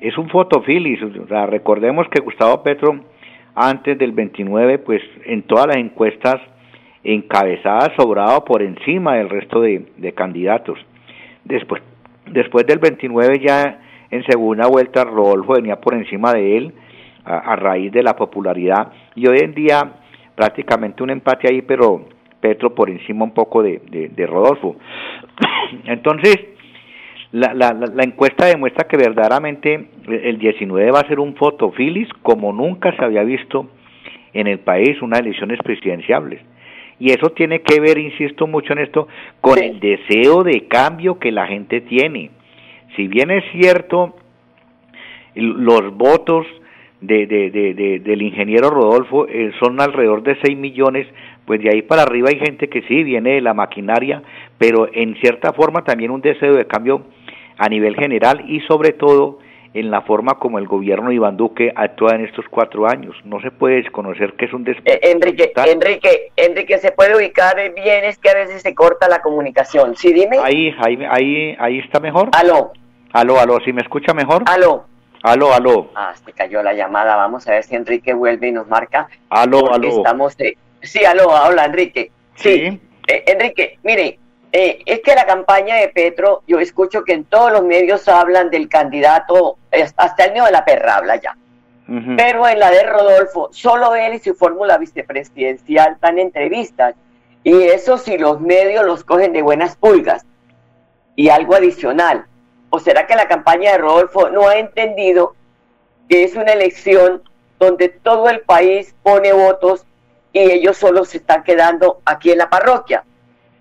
Es 0.00 0.16
un 0.16 0.28
fotofilis. 0.28 1.02
O 1.02 1.26
sea, 1.28 1.46
recordemos 1.46 2.08
que 2.08 2.22
Gustavo 2.22 2.62
Petro, 2.62 3.00
antes 3.54 3.98
del 3.98 4.12
29, 4.12 4.78
pues 4.78 5.02
en 5.24 5.42
todas 5.42 5.66
las 5.66 5.76
encuestas 5.76 6.40
encabezada, 7.04 7.94
sobrado 7.96 8.44
por 8.44 8.62
encima 8.62 9.16
del 9.16 9.28
resto 9.28 9.60
de, 9.60 10.12
candidatos. 10.14 10.78
Después, 11.44 11.82
después 12.26 12.66
del 12.66 12.78
29 12.78 13.40
ya 13.40 13.80
en 14.10 14.24
segunda 14.24 14.66
vuelta 14.66 15.04
Rodolfo 15.04 15.54
venía 15.54 15.80
por 15.80 15.94
encima 15.94 16.32
de 16.32 16.58
él 16.58 16.72
a, 17.24 17.56
raíz 17.56 17.92
de 17.92 18.02
la 18.02 18.16
popularidad 18.16 18.92
y 19.14 19.26
hoy 19.26 19.38
en 19.38 19.54
día 19.54 19.92
prácticamente 20.34 21.02
un 21.02 21.10
empate 21.10 21.48
ahí, 21.48 21.62
pero 21.62 22.06
Petro 22.40 22.74
por 22.74 22.90
encima 22.90 23.24
un 23.24 23.32
poco 23.32 23.62
de, 23.62 23.80
de 24.14 24.26
Rodolfo. 24.26 24.76
Entonces, 25.86 26.36
la, 27.32 27.54
la, 27.54 27.72
la, 27.72 28.02
encuesta 28.02 28.46
demuestra 28.46 28.88
que 28.88 28.96
verdaderamente 28.96 29.88
el 30.08 30.38
19 30.38 30.90
va 30.90 31.00
a 31.00 31.08
ser 31.08 31.20
un 31.20 31.36
fotofilis 31.36 32.08
como 32.22 32.52
nunca 32.52 32.94
se 32.96 33.04
había 33.04 33.22
visto 33.22 33.68
en 34.32 34.46
el 34.46 34.58
país, 34.58 35.00
unas 35.00 35.20
elecciones 35.20 35.58
presidenciables. 35.62 36.40
Y 36.98 37.12
eso 37.12 37.30
tiene 37.30 37.62
que 37.62 37.80
ver, 37.80 37.98
insisto 37.98 38.46
mucho 38.46 38.72
en 38.72 38.80
esto, 38.80 39.08
con 39.40 39.58
sí. 39.58 39.64
el 39.64 39.80
deseo 39.80 40.42
de 40.42 40.66
cambio 40.66 41.18
que 41.18 41.32
la 41.32 41.46
gente 41.46 41.80
tiene. 41.80 42.30
Si 42.96 43.08
bien 43.08 43.30
es 43.30 43.44
cierto, 43.52 44.16
los 45.34 45.96
votos 45.96 46.46
de, 47.00 47.26
de, 47.26 47.50
de, 47.50 48.00
del 48.00 48.22
ingeniero 48.22 48.70
Rodolfo 48.70 49.26
eh, 49.28 49.52
son 49.58 49.80
alrededor 49.80 50.22
de 50.22 50.36
6 50.42 50.56
millones, 50.58 51.06
pues 51.46 51.62
de 51.62 51.70
ahí 51.70 51.82
para 51.82 52.02
arriba 52.02 52.28
hay 52.30 52.38
gente 52.38 52.68
que 52.68 52.82
sí 52.82 53.02
viene 53.02 53.34
de 53.34 53.40
la 53.40 53.54
maquinaria, 53.54 54.22
pero 54.58 54.88
en 54.92 55.16
cierta 55.16 55.52
forma 55.52 55.82
también 55.84 56.10
un 56.10 56.20
deseo 56.20 56.54
de 56.54 56.66
cambio 56.66 57.02
a 57.60 57.68
nivel 57.68 57.94
general 57.94 58.42
y 58.48 58.60
sobre 58.62 58.92
todo 58.92 59.38
en 59.74 59.90
la 59.90 60.00
forma 60.00 60.38
como 60.38 60.58
el 60.58 60.66
gobierno 60.66 61.10
de 61.10 61.16
Iván 61.16 61.36
Duque 61.36 61.72
actúa 61.76 62.14
en 62.14 62.24
estos 62.24 62.46
cuatro 62.50 62.88
años. 62.88 63.14
No 63.24 63.40
se 63.40 63.50
puede 63.50 63.76
desconocer 63.76 64.32
que 64.32 64.46
es 64.46 64.52
un 64.54 64.66
eh, 64.66 65.00
Enrique, 65.02 65.52
Enrique, 65.66 66.32
Enrique, 66.36 66.78
se 66.78 66.90
puede 66.90 67.14
ubicar 67.14 67.56
bien, 67.74 68.04
es 68.04 68.18
que 68.18 68.30
a 68.30 68.34
veces 68.34 68.62
se 68.62 68.74
corta 68.74 69.08
la 69.08 69.20
comunicación. 69.20 69.94
Sí, 69.94 70.12
dime. 70.12 70.38
Ahí, 70.38 70.74
ahí, 70.80 70.98
ahí, 71.08 71.56
ahí 71.58 71.78
está 71.80 72.00
mejor. 72.00 72.30
Aló. 72.32 72.72
Aló, 73.12 73.38
aló, 73.38 73.58
¿sí 73.62 73.74
me 73.74 73.82
escucha 73.82 74.14
mejor? 74.14 74.42
Aló. 74.46 74.86
Aló, 75.22 75.52
aló. 75.52 75.90
Ah, 75.94 76.14
se 76.24 76.32
cayó 76.32 76.62
la 76.62 76.72
llamada. 76.72 77.14
Vamos 77.16 77.46
a 77.46 77.52
ver 77.52 77.62
si 77.62 77.76
Enrique 77.76 78.14
vuelve 78.14 78.48
y 78.48 78.52
nos 78.52 78.66
marca. 78.68 79.08
Aló, 79.28 79.70
aló. 79.70 79.88
Estamos 79.88 80.34
de... 80.38 80.56
Sí, 80.80 81.04
aló, 81.04 81.28
hola, 81.28 81.66
Enrique. 81.66 82.10
Sí. 82.36 82.54
¿Sí? 82.54 82.80
Eh, 83.06 83.24
Enrique, 83.26 83.78
mire, 83.82 84.18
eh, 84.52 84.82
es 84.84 85.00
que 85.00 85.14
la 85.14 85.26
campaña 85.26 85.76
de 85.76 85.88
Petro, 85.88 86.42
yo 86.46 86.58
escucho 86.58 87.04
que 87.04 87.12
en 87.12 87.24
todos 87.24 87.52
los 87.52 87.62
medios 87.62 88.08
hablan 88.08 88.50
del 88.50 88.68
candidato, 88.68 89.58
hasta 89.96 90.24
el 90.24 90.32
mío 90.32 90.44
de 90.44 90.50
la 90.50 90.64
perra 90.64 90.96
habla 90.96 91.16
ya. 91.16 91.36
Uh 91.88 91.92
-huh. 91.92 92.16
Pero 92.16 92.48
en 92.48 92.58
la 92.58 92.70
de 92.70 92.82
Rodolfo, 92.82 93.48
solo 93.52 93.94
él 93.94 94.14
y 94.14 94.18
su 94.18 94.34
fórmula 94.34 94.78
vicepresidencial 94.78 95.98
dan 96.00 96.18
entrevistas. 96.18 96.94
Y 97.44 97.62
eso 97.62 97.96
si 97.96 98.18
los 98.18 98.40
medios 98.40 98.84
los 98.84 99.04
cogen 99.04 99.32
de 99.32 99.42
buenas 99.42 99.76
pulgas. 99.76 100.24
Y 101.14 101.28
algo 101.28 101.54
adicional. 101.54 102.26
¿O 102.70 102.78
será 102.78 103.06
que 103.06 103.16
la 103.16 103.28
campaña 103.28 103.72
de 103.72 103.78
Rodolfo 103.78 104.30
no 104.30 104.48
ha 104.48 104.56
entendido 104.56 105.34
que 106.08 106.24
es 106.24 106.34
una 106.34 106.52
elección 106.52 107.22
donde 107.58 107.88
todo 107.88 108.28
el 108.28 108.40
país 108.40 108.94
pone 109.02 109.32
votos 109.32 109.84
y 110.32 110.40
ellos 110.40 110.76
solo 110.76 111.04
se 111.04 111.18
están 111.18 111.42
quedando 111.42 112.00
aquí 112.04 112.30
en 112.30 112.38
la 112.38 112.48
parroquia? 112.48 113.04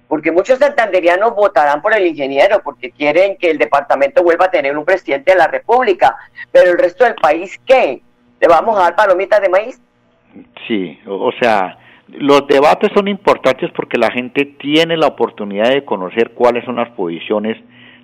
Porque 0.10 0.32
muchos 0.32 0.58
santanderianos 0.58 1.36
votarán 1.36 1.82
por 1.84 1.96
el 1.96 2.08
ingeniero 2.08 2.62
porque 2.64 2.90
quieren 2.90 3.38
que 3.38 3.52
el 3.52 3.60
departamento 3.60 4.24
vuelva 4.24 4.46
a 4.46 4.52
tener 4.52 4.76
un 4.76 4.84
presidente 4.84 5.32
de 5.32 5.38
la 5.38 5.48
República, 5.48 6.18
pero 6.52 6.72
el 6.72 6.80
resto 6.80 7.06
del 7.06 7.14
país, 7.14 7.62
¿qué? 7.66 8.02
¿Le 8.42 8.48
vamos 8.48 8.78
a 8.78 8.82
dar 8.82 8.96
palomitas 8.96 9.40
de 9.40 9.50
maíz? 9.50 9.80
Sí, 10.68 11.00
o 11.06 11.32
sea, 11.40 11.78
los 12.08 12.48
debates 12.48 12.90
son 12.96 13.08
importantes 13.08 13.70
porque 13.76 14.00
la 14.00 14.12
gente 14.12 14.46
tiene 14.60 14.98
la 14.98 15.08
oportunidad 15.08 15.70
de 15.70 15.86
conocer 15.86 16.32
cuáles 16.32 16.66
son 16.66 16.78
las 16.78 16.90
posiciones 16.90 17.58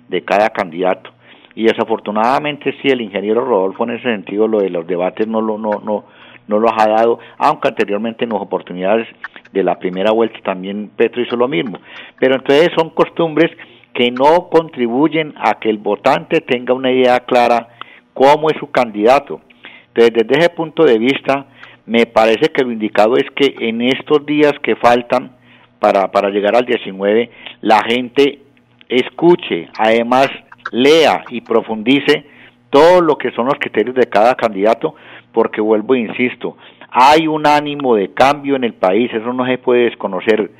de 0.08 0.24
cada 0.24 0.50
candidato. 0.50 1.10
Y 1.56 1.64
desafortunadamente 1.64 2.72
sí, 2.82 2.88
el 2.88 3.00
ingeniero 3.00 3.44
Rodolfo 3.44 3.82
en 3.82 3.96
ese 3.96 4.04
sentido 4.04 4.46
lo 4.46 4.60
de 4.60 4.70
los 4.70 4.86
debates 4.86 5.26
no 5.26 5.40
lo 5.40 5.58
no 5.58 5.80
no 5.82 6.04
no 6.48 6.58
los 6.58 6.72
ha 6.76 6.88
dado, 6.88 7.18
aunque 7.38 7.68
anteriormente 7.68 8.24
en 8.24 8.30
las 8.30 8.40
oportunidades 8.40 9.08
de 9.52 9.62
la 9.62 9.78
primera 9.78 10.12
vuelta 10.12 10.38
también 10.42 10.90
Petro 10.96 11.22
hizo 11.22 11.36
lo 11.36 11.48
mismo. 11.48 11.78
Pero 12.18 12.36
entonces 12.36 12.70
son 12.76 12.90
costumbres 12.90 13.50
que 13.92 14.10
no 14.10 14.48
contribuyen 14.48 15.34
a 15.36 15.58
que 15.58 15.70
el 15.70 15.78
votante 15.78 16.40
tenga 16.40 16.74
una 16.74 16.92
idea 16.92 17.20
clara 17.20 17.68
cómo 18.12 18.50
es 18.50 18.58
su 18.58 18.70
candidato. 18.70 19.40
Entonces, 19.88 20.12
desde 20.14 20.38
ese 20.38 20.50
punto 20.50 20.84
de 20.84 20.98
vista, 20.98 21.46
me 21.86 22.06
parece 22.06 22.50
que 22.52 22.62
lo 22.62 22.72
indicado 22.72 23.16
es 23.16 23.24
que 23.34 23.54
en 23.60 23.80
estos 23.80 24.26
días 24.26 24.52
que 24.62 24.76
faltan 24.76 25.32
para, 25.78 26.10
para 26.10 26.30
llegar 26.30 26.56
al 26.56 26.66
19, 26.66 27.30
la 27.62 27.82
gente 27.84 28.40
escuche, 28.88 29.68
además 29.78 30.28
lea 30.72 31.24
y 31.30 31.40
profundice 31.40 32.26
todo 32.70 33.00
lo 33.00 33.16
que 33.16 33.30
son 33.30 33.46
los 33.46 33.54
criterios 33.54 33.94
de 33.94 34.08
cada 34.08 34.34
candidato, 34.34 34.94
porque 35.36 35.60
vuelvo 35.60 35.94
e 35.94 35.98
insisto, 35.98 36.56
hay 36.90 37.26
un 37.26 37.46
ánimo 37.46 37.94
de 37.94 38.14
cambio 38.14 38.56
en 38.56 38.64
el 38.64 38.72
país, 38.72 39.12
eso 39.12 39.34
no 39.34 39.44
se 39.44 39.58
puede 39.58 39.84
desconocer, 39.84 40.50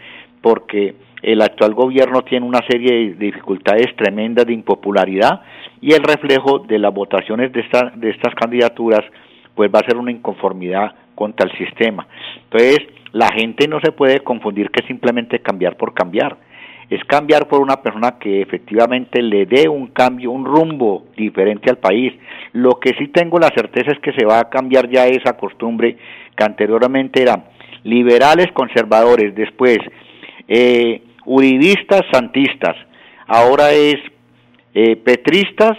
porque 0.43 0.95
el 1.23 1.41
actual 1.41 1.73
gobierno 1.73 2.21
tiene 2.21 2.45
una 2.45 2.61
serie 2.69 3.15
de 3.15 3.25
dificultades 3.25 3.97
tremendas 3.97 4.45
de 4.45 4.53
impopularidad 4.53 5.41
y 5.81 5.95
el 5.95 6.03
reflejo 6.03 6.59
de 6.59 6.79
las 6.79 6.93
votaciones 6.93 7.55
de, 7.55 7.61
esta, 7.61 7.91
de 7.97 8.11
estas 8.11 8.35
candidaturas 8.35 9.01
pues 9.55 9.71
va 9.75 9.79
a 9.79 9.87
ser 9.87 9.97
una 9.97 10.11
inconformidad 10.11 10.95
contra 11.15 11.49
el 11.49 11.57
sistema. 11.57 12.07
Entonces, 12.45 12.81
la 13.13 13.33
gente 13.33 13.69
no 13.69 13.81
se 13.81 13.93
puede 13.93 14.21
confundir 14.21 14.71
que 14.71 14.87
simplemente 14.87 15.39
cambiar 15.39 15.79
por 15.79 15.95
cambiar 15.95 16.37
es 16.89 17.03
cambiar 17.05 17.49
por 17.49 17.61
una 17.61 17.83
persona 17.83 18.19
que 18.19 18.41
efectivamente 18.41 19.21
le 19.21 19.47
dé 19.47 19.69
un 19.69 19.89
cambio, 19.89 20.31
un 20.31 20.45
rumbo 20.45 21.07
diferente 21.17 21.69
al 21.69 21.79
país. 21.79 22.13
Lo 22.53 22.79
que 22.79 22.95
sí 22.99 23.09
tengo 23.09 23.39
la 23.39 23.51
certeza 23.55 23.91
es 23.91 23.99
que 23.99 24.13
se 24.13 24.25
va 24.25 24.39
a 24.39 24.49
cambiar 24.51 24.89
ya 24.89 25.07
esa 25.07 25.37
costumbre 25.37 25.97
que 26.37 26.45
anteriormente 26.45 27.23
era 27.23 27.45
liberales 27.83 28.53
conservadores, 28.53 29.35
después 29.35 29.79
eh, 30.49 31.03
uribistas 31.25 32.03
santistas, 32.13 32.77
ahora 33.27 33.73
es 33.73 33.97
eh, 34.75 34.97
petristas 34.97 35.77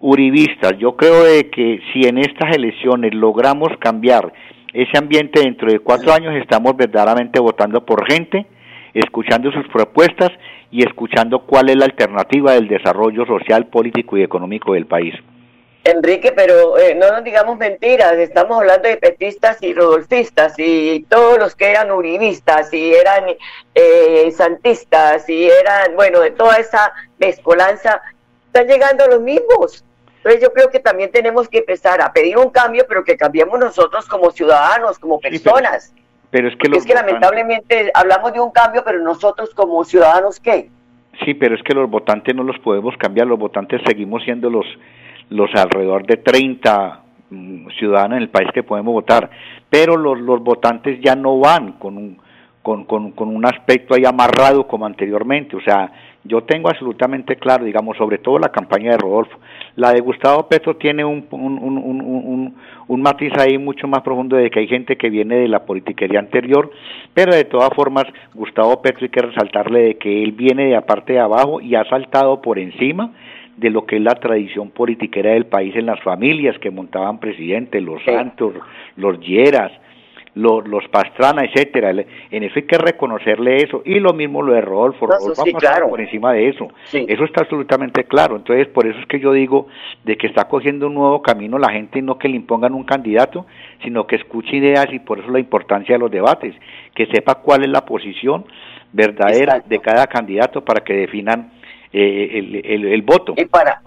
uribistas. 0.00 0.76
Yo 0.78 0.96
creo 0.96 1.24
de 1.24 1.50
que 1.50 1.80
si 1.92 2.06
en 2.06 2.18
estas 2.18 2.54
elecciones 2.54 3.14
logramos 3.14 3.68
cambiar 3.78 4.32
ese 4.72 4.98
ambiente 4.98 5.40
dentro 5.40 5.70
de 5.70 5.78
cuatro 5.78 6.12
años 6.12 6.34
estamos 6.34 6.76
verdaderamente 6.76 7.40
votando 7.40 7.84
por 7.84 8.10
gente 8.10 8.46
escuchando 8.98 9.50
sus 9.52 9.66
propuestas 9.68 10.30
y 10.70 10.84
escuchando 10.84 11.40
cuál 11.40 11.68
es 11.68 11.76
la 11.76 11.84
alternativa 11.84 12.52
del 12.52 12.68
desarrollo 12.68 13.24
social, 13.26 13.66
político 13.66 14.16
y 14.16 14.22
económico 14.22 14.72
del 14.72 14.86
país. 14.86 15.14
Enrique, 15.84 16.32
pero 16.32 16.76
eh, 16.78 16.96
no 16.96 17.12
nos 17.12 17.22
digamos 17.22 17.56
mentiras, 17.58 18.14
estamos 18.14 18.58
hablando 18.58 18.88
de 18.88 18.96
petistas 18.96 19.62
y 19.62 19.72
rodolfistas 19.72 20.54
y 20.58 21.06
todos 21.08 21.38
los 21.38 21.54
que 21.54 21.70
eran 21.70 21.92
uribistas 21.92 22.72
y 22.74 22.92
eran 22.92 23.24
eh, 23.72 24.32
santistas 24.32 25.28
y 25.28 25.48
eran, 25.48 25.94
bueno, 25.94 26.20
de 26.20 26.32
toda 26.32 26.56
esa 26.56 26.92
mezcolanza, 27.18 28.02
están 28.46 28.66
llegando 28.66 29.06
los 29.06 29.20
mismos. 29.20 29.84
Entonces 30.16 30.42
yo 30.42 30.52
creo 30.52 30.70
que 30.70 30.80
también 30.80 31.12
tenemos 31.12 31.48
que 31.48 31.58
empezar 31.58 32.00
a 32.00 32.12
pedir 32.12 32.36
un 32.36 32.50
cambio, 32.50 32.84
pero 32.88 33.04
que 33.04 33.16
cambiemos 33.16 33.60
nosotros 33.60 34.06
como 34.06 34.32
ciudadanos, 34.32 34.98
como 34.98 35.20
personas. 35.20 35.92
Sí, 35.94 35.95
pero... 36.36 36.48
Es 36.48 36.56
que, 36.56 36.68
los 36.68 36.78
es 36.78 36.84
que 36.84 36.92
votantes... 36.92 37.12
lamentablemente 37.14 37.90
hablamos 37.94 38.32
de 38.34 38.40
un 38.40 38.50
cambio, 38.50 38.82
pero 38.84 39.00
nosotros 39.02 39.54
como 39.54 39.82
ciudadanos, 39.84 40.38
¿qué? 40.38 40.68
Sí, 41.24 41.32
pero 41.32 41.54
es 41.54 41.62
que 41.62 41.72
los 41.72 41.88
votantes 41.88 42.34
no 42.34 42.42
los 42.42 42.58
podemos 42.58 42.94
cambiar, 42.98 43.26
los 43.26 43.38
votantes 43.38 43.80
seguimos 43.86 44.22
siendo 44.22 44.50
los, 44.50 44.66
los 45.30 45.48
alrededor 45.54 46.06
de 46.06 46.18
30 46.18 47.00
mm, 47.30 47.68
ciudadanos 47.78 48.18
en 48.18 48.22
el 48.24 48.28
país 48.28 48.50
que 48.52 48.62
podemos 48.62 48.92
votar, 48.92 49.30
pero 49.70 49.96
los, 49.96 50.20
los 50.20 50.42
votantes 50.42 51.00
ya 51.00 51.16
no 51.16 51.38
van 51.38 51.72
con 51.72 51.96
un, 51.96 52.18
con, 52.60 52.84
con, 52.84 53.12
con 53.12 53.34
un 53.34 53.46
aspecto 53.46 53.94
ahí 53.94 54.04
amarrado 54.04 54.66
como 54.68 54.84
anteriormente, 54.84 55.56
o 55.56 55.60
sea, 55.62 55.90
yo 56.24 56.42
tengo 56.42 56.68
absolutamente 56.68 57.36
claro, 57.36 57.64
digamos, 57.64 57.96
sobre 57.96 58.18
todo 58.18 58.38
la 58.38 58.50
campaña 58.50 58.90
de 58.90 58.98
Rodolfo. 58.98 59.38
La 59.76 59.92
de 59.92 60.00
Gustavo 60.00 60.48
Petro 60.48 60.76
tiene 60.76 61.04
un, 61.04 61.26
un, 61.30 61.58
un, 61.58 61.78
un, 61.78 62.54
un 62.88 63.02
matiz 63.02 63.32
ahí 63.38 63.58
mucho 63.58 63.86
más 63.86 64.02
profundo 64.02 64.36
de 64.36 64.50
que 64.50 64.60
hay 64.60 64.68
gente 64.68 64.96
que 64.96 65.10
viene 65.10 65.36
de 65.36 65.48
la 65.48 65.64
politiquería 65.64 66.18
anterior, 66.18 66.70
pero 67.12 67.34
de 67.34 67.44
todas 67.44 67.70
formas, 67.74 68.04
Gustavo 68.34 68.80
Petro 68.80 69.04
hay 69.04 69.10
que 69.10 69.22
resaltarle 69.22 69.82
de 69.82 69.94
que 69.96 70.22
él 70.22 70.32
viene 70.32 70.66
de 70.66 70.76
aparte 70.76 71.12
de 71.12 71.20
abajo 71.20 71.60
y 71.60 71.74
ha 71.74 71.84
saltado 71.84 72.40
por 72.40 72.58
encima 72.58 73.12
de 73.56 73.70
lo 73.70 73.86
que 73.86 73.96
es 73.96 74.02
la 74.02 74.14
tradición 74.14 74.70
politiquera 74.70 75.32
del 75.32 75.46
país 75.46 75.74
en 75.76 75.86
las 75.86 76.00
familias 76.02 76.58
que 76.58 76.70
montaban 76.70 77.20
presidentes, 77.20 77.82
los 77.82 78.02
Santos, 78.04 78.54
los 78.96 79.18
Lleras, 79.20 79.72
los, 80.36 80.68
los 80.68 80.86
Pastrana, 80.88 81.44
etcétera. 81.44 81.90
En 82.30 82.42
eso 82.42 82.54
hay 82.56 82.66
que 82.66 82.76
reconocerle 82.76 83.56
eso. 83.56 83.82
Y 83.84 83.98
lo 83.98 84.12
mismo 84.12 84.42
lo 84.42 84.52
de 84.52 84.60
Rodolfo. 84.60 85.06
Rodolfo 85.06 85.42
sí, 85.42 85.52
claro. 85.54 85.88
por 85.88 86.00
encima 86.00 86.32
de 86.34 86.50
eso. 86.50 86.68
Eso 86.92 87.24
está 87.24 87.40
absolutamente 87.40 88.04
claro. 88.04 88.36
Entonces, 88.36 88.68
por 88.68 88.86
eso 88.86 88.98
es 89.00 89.06
que 89.06 89.18
yo 89.18 89.32
digo 89.32 89.66
de 90.04 90.16
que 90.18 90.26
está 90.26 90.46
cogiendo 90.46 90.88
un 90.88 90.94
nuevo 90.94 91.22
camino 91.22 91.58
la 91.58 91.72
gente, 91.72 92.02
no 92.02 92.18
que 92.18 92.28
le 92.28 92.36
impongan 92.36 92.74
un 92.74 92.84
candidato, 92.84 93.46
sino 93.82 94.06
que 94.06 94.16
escuche 94.16 94.56
ideas 94.56 94.86
y 94.92 94.98
por 94.98 95.18
eso 95.18 95.30
la 95.30 95.40
importancia 95.40 95.94
de 95.94 96.00
los 96.00 96.10
debates, 96.10 96.54
que 96.94 97.06
sepa 97.06 97.36
cuál 97.36 97.62
es 97.62 97.70
la 97.70 97.86
posición 97.86 98.44
verdadera 98.92 99.62
de 99.66 99.78
cada 99.78 100.06
candidato 100.06 100.62
para 100.62 100.84
que 100.84 100.92
definan 100.92 101.50
eh, 101.94 102.28
el, 102.34 102.56
el, 102.62 102.84
el 102.92 103.02
voto. 103.02 103.32
Y 103.38 103.46
para, 103.46 103.80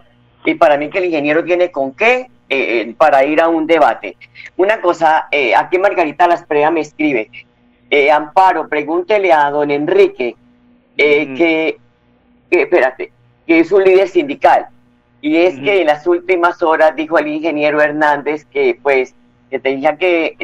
y 0.46 0.56
para 0.56 0.78
mí 0.78 0.90
que 0.90 0.98
el 0.98 1.06
ingeniero 1.06 1.44
tiene 1.44 1.70
con 1.70 1.96
qué 1.96 2.26
eh, 2.50 2.82
eh, 2.82 2.96
para 2.98 3.24
ir 3.26 3.42
a 3.42 3.48
un 3.48 3.68
debate. 3.68 4.18
Una 4.58 4.82
cosa, 4.82 5.28
eh, 5.32 5.56
aquí 5.56 5.78
Margarita 5.78 6.28
Lasprea 6.28 6.72
me 6.72 6.82
escribe, 6.82 7.30
eh, 7.90 8.12
Amparo, 8.12 8.68
pregúntele 8.68 9.32
a 9.32 9.50
don 9.50 9.72
Enrique 9.72 10.36
eh, 10.98 11.34
que, 11.36 11.78
que, 12.50 12.62
espérate, 12.64 13.12
que 13.48 13.60
es 13.60 13.72
un 13.72 13.84
líder 13.84 14.08
sindical. 14.08 14.68
Y 15.22 15.38
es 15.38 15.60
que 15.60 15.82
en 15.82 15.88
las 15.88 16.08
últimas 16.08 16.64
horas 16.64 16.96
dijo 16.96 17.18
el 17.20 17.28
ingeniero 17.28 17.82
Hernández 17.82 18.46
que 18.46 18.80
pues 18.82 19.14
que 19.50 19.60
tenía 19.60 19.98
que 19.98 20.38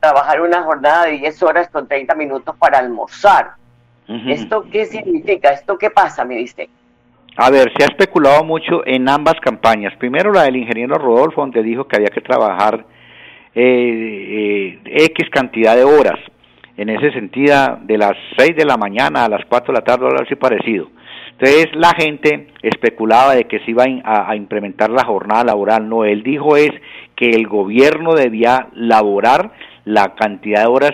trabajar 0.00 0.40
una 0.40 0.62
jornada 0.62 1.06
de 1.06 1.18
10 1.18 1.42
horas 1.42 1.68
con 1.68 1.86
30 1.86 2.14
minutos 2.14 2.54
para 2.56 2.78
almorzar. 2.78 3.54
¿Esto 4.08 4.64
qué 4.70 4.86
significa? 4.86 5.50
¿Esto 5.50 5.76
qué 5.76 5.90
pasa? 5.90 6.24
Me 6.24 6.36
dice. 6.36 6.70
A 7.38 7.50
ver, 7.50 7.70
se 7.76 7.84
ha 7.84 7.88
especulado 7.88 8.44
mucho 8.44 8.86
en 8.86 9.08
ambas 9.08 9.34
campañas. 9.40 9.94
Primero 9.96 10.32
la 10.32 10.44
del 10.44 10.56
ingeniero 10.56 10.96
Rodolfo, 10.96 11.42
donde 11.42 11.62
dijo 11.62 11.86
que 11.86 11.96
había 11.96 12.08
que 12.08 12.22
trabajar 12.22 12.86
eh, 13.54 14.78
eh, 14.84 15.04
X 15.14 15.28
cantidad 15.30 15.76
de 15.76 15.84
horas. 15.84 16.18
En 16.76 16.88
ese 16.90 17.10
sentido, 17.12 17.78
de 17.82 17.96
las 17.98 18.12
6 18.36 18.54
de 18.56 18.64
la 18.64 18.76
mañana 18.76 19.24
a 19.24 19.28
las 19.28 19.44
4 19.46 19.72
de 19.72 19.78
la 19.80 19.84
tarde, 19.84 20.06
algo 20.06 20.22
así 20.22 20.34
parecido. 20.34 20.88
Entonces 21.32 21.66
la 21.74 21.92
gente 21.98 22.48
especulaba 22.62 23.34
de 23.34 23.44
que 23.44 23.60
se 23.60 23.70
iba 23.70 23.84
a 24.04 24.34
implementar 24.36 24.90
la 24.90 25.04
jornada 25.04 25.44
laboral. 25.44 25.86
No, 25.88 26.04
él 26.04 26.22
dijo 26.22 26.56
es 26.56 26.70
que 27.14 27.28
el 27.30 27.46
gobierno 27.46 28.14
debía 28.14 28.68
laborar 28.74 29.52
la 29.84 30.14
cantidad 30.14 30.62
de 30.62 30.66
horas 30.68 30.92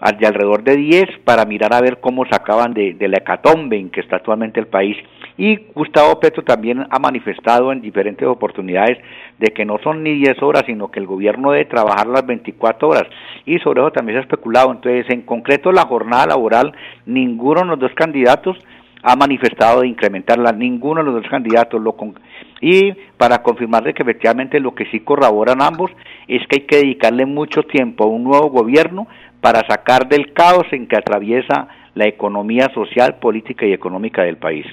al- 0.00 0.16
de 0.16 0.26
alrededor 0.26 0.64
de 0.64 0.76
10 0.76 1.04
para 1.24 1.44
mirar 1.44 1.74
a 1.74 1.80
ver 1.82 2.00
cómo 2.00 2.24
sacaban 2.26 2.72
de, 2.72 2.94
de 2.94 3.08
la 3.08 3.18
hecatombe 3.18 3.78
en 3.78 3.90
que 3.90 4.00
está 4.00 4.16
actualmente 4.16 4.60
el 4.60 4.66
país. 4.66 4.96
Y 5.42 5.56
Gustavo 5.74 6.20
Petro 6.20 6.44
también 6.44 6.86
ha 6.90 6.98
manifestado 6.98 7.72
en 7.72 7.80
diferentes 7.80 8.28
oportunidades 8.28 8.98
de 9.38 9.54
que 9.54 9.64
no 9.64 9.78
son 9.82 10.02
ni 10.02 10.12
10 10.16 10.42
horas, 10.42 10.64
sino 10.66 10.90
que 10.90 11.00
el 11.00 11.06
gobierno 11.06 11.52
debe 11.52 11.64
trabajar 11.64 12.08
las 12.08 12.26
24 12.26 12.88
horas. 12.88 13.06
Y 13.46 13.58
sobre 13.60 13.80
eso 13.80 13.90
también 13.90 14.16
se 14.16 14.18
ha 14.18 14.22
especulado. 14.24 14.70
Entonces, 14.70 15.06
en 15.08 15.22
concreto, 15.22 15.72
la 15.72 15.86
jornada 15.86 16.26
laboral, 16.26 16.74
ninguno 17.06 17.62
de 17.62 17.66
los 17.68 17.78
dos 17.78 17.92
candidatos 17.94 18.58
ha 19.02 19.16
manifestado 19.16 19.80
de 19.80 19.88
incrementarla, 19.88 20.52
ninguno 20.52 21.00
de 21.00 21.06
los 21.10 21.22
dos 21.22 21.30
candidatos 21.30 21.80
lo 21.80 21.92
con- 21.92 22.20
y 22.60 22.92
para 23.16 23.42
confirmar 23.42 23.82
de 23.82 23.94
que 23.94 24.02
efectivamente 24.02 24.60
lo 24.60 24.74
que 24.74 24.84
sí 24.90 25.00
corroboran 25.00 25.62
ambos 25.62 25.90
es 26.28 26.46
que 26.48 26.56
hay 26.56 26.66
que 26.66 26.76
dedicarle 26.76 27.24
mucho 27.24 27.62
tiempo 27.62 28.04
a 28.04 28.08
un 28.08 28.24
nuevo 28.24 28.50
gobierno 28.50 29.06
para 29.40 29.66
sacar 29.66 30.06
del 30.06 30.34
caos 30.34 30.66
en 30.72 30.86
que 30.86 30.98
atraviesa 30.98 31.68
la 31.94 32.06
economía 32.06 32.68
social, 32.74 33.14
política 33.20 33.64
y 33.64 33.72
económica 33.72 34.22
del 34.22 34.36
país. 34.36 34.66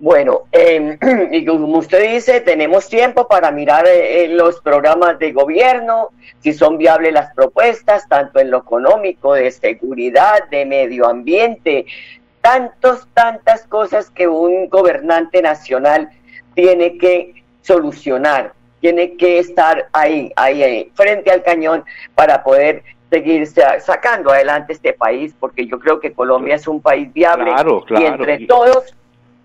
Bueno, 0.00 0.44
eh, 0.50 0.98
y 1.30 1.44
como 1.44 1.78
usted 1.78 2.10
dice, 2.14 2.40
tenemos 2.40 2.88
tiempo 2.88 3.28
para 3.28 3.50
mirar 3.50 3.86
eh, 3.86 4.24
eh, 4.24 4.28
los 4.28 4.60
programas 4.62 5.18
de 5.18 5.32
gobierno, 5.32 6.08
si 6.40 6.54
son 6.54 6.78
viables 6.78 7.12
las 7.12 7.34
propuestas, 7.34 8.08
tanto 8.08 8.40
en 8.40 8.50
lo 8.50 8.58
económico, 8.58 9.34
de 9.34 9.50
seguridad, 9.50 10.48
de 10.50 10.64
medio 10.64 11.06
ambiente, 11.06 11.84
tantos, 12.40 13.06
tantas 13.12 13.66
cosas 13.66 14.08
que 14.08 14.26
un 14.26 14.70
gobernante 14.70 15.42
nacional 15.42 16.08
tiene 16.54 16.96
que 16.96 17.34
solucionar, 17.60 18.54
tiene 18.80 19.16
que 19.18 19.38
estar 19.38 19.88
ahí, 19.92 20.32
ahí, 20.36 20.62
ahí, 20.62 20.90
frente 20.94 21.30
al 21.30 21.42
cañón 21.42 21.84
para 22.14 22.42
poder 22.42 22.82
seguir 23.10 23.46
sa- 23.46 23.78
sacando 23.80 24.30
adelante 24.30 24.72
este 24.72 24.94
país, 24.94 25.34
porque 25.38 25.66
yo 25.66 25.78
creo 25.78 26.00
que 26.00 26.12
Colombia 26.12 26.54
es 26.54 26.66
un 26.66 26.80
país 26.80 27.12
viable. 27.12 27.50
Claro, 27.52 27.84
y 28.00 28.06
entre 28.06 28.46
todos 28.46 28.96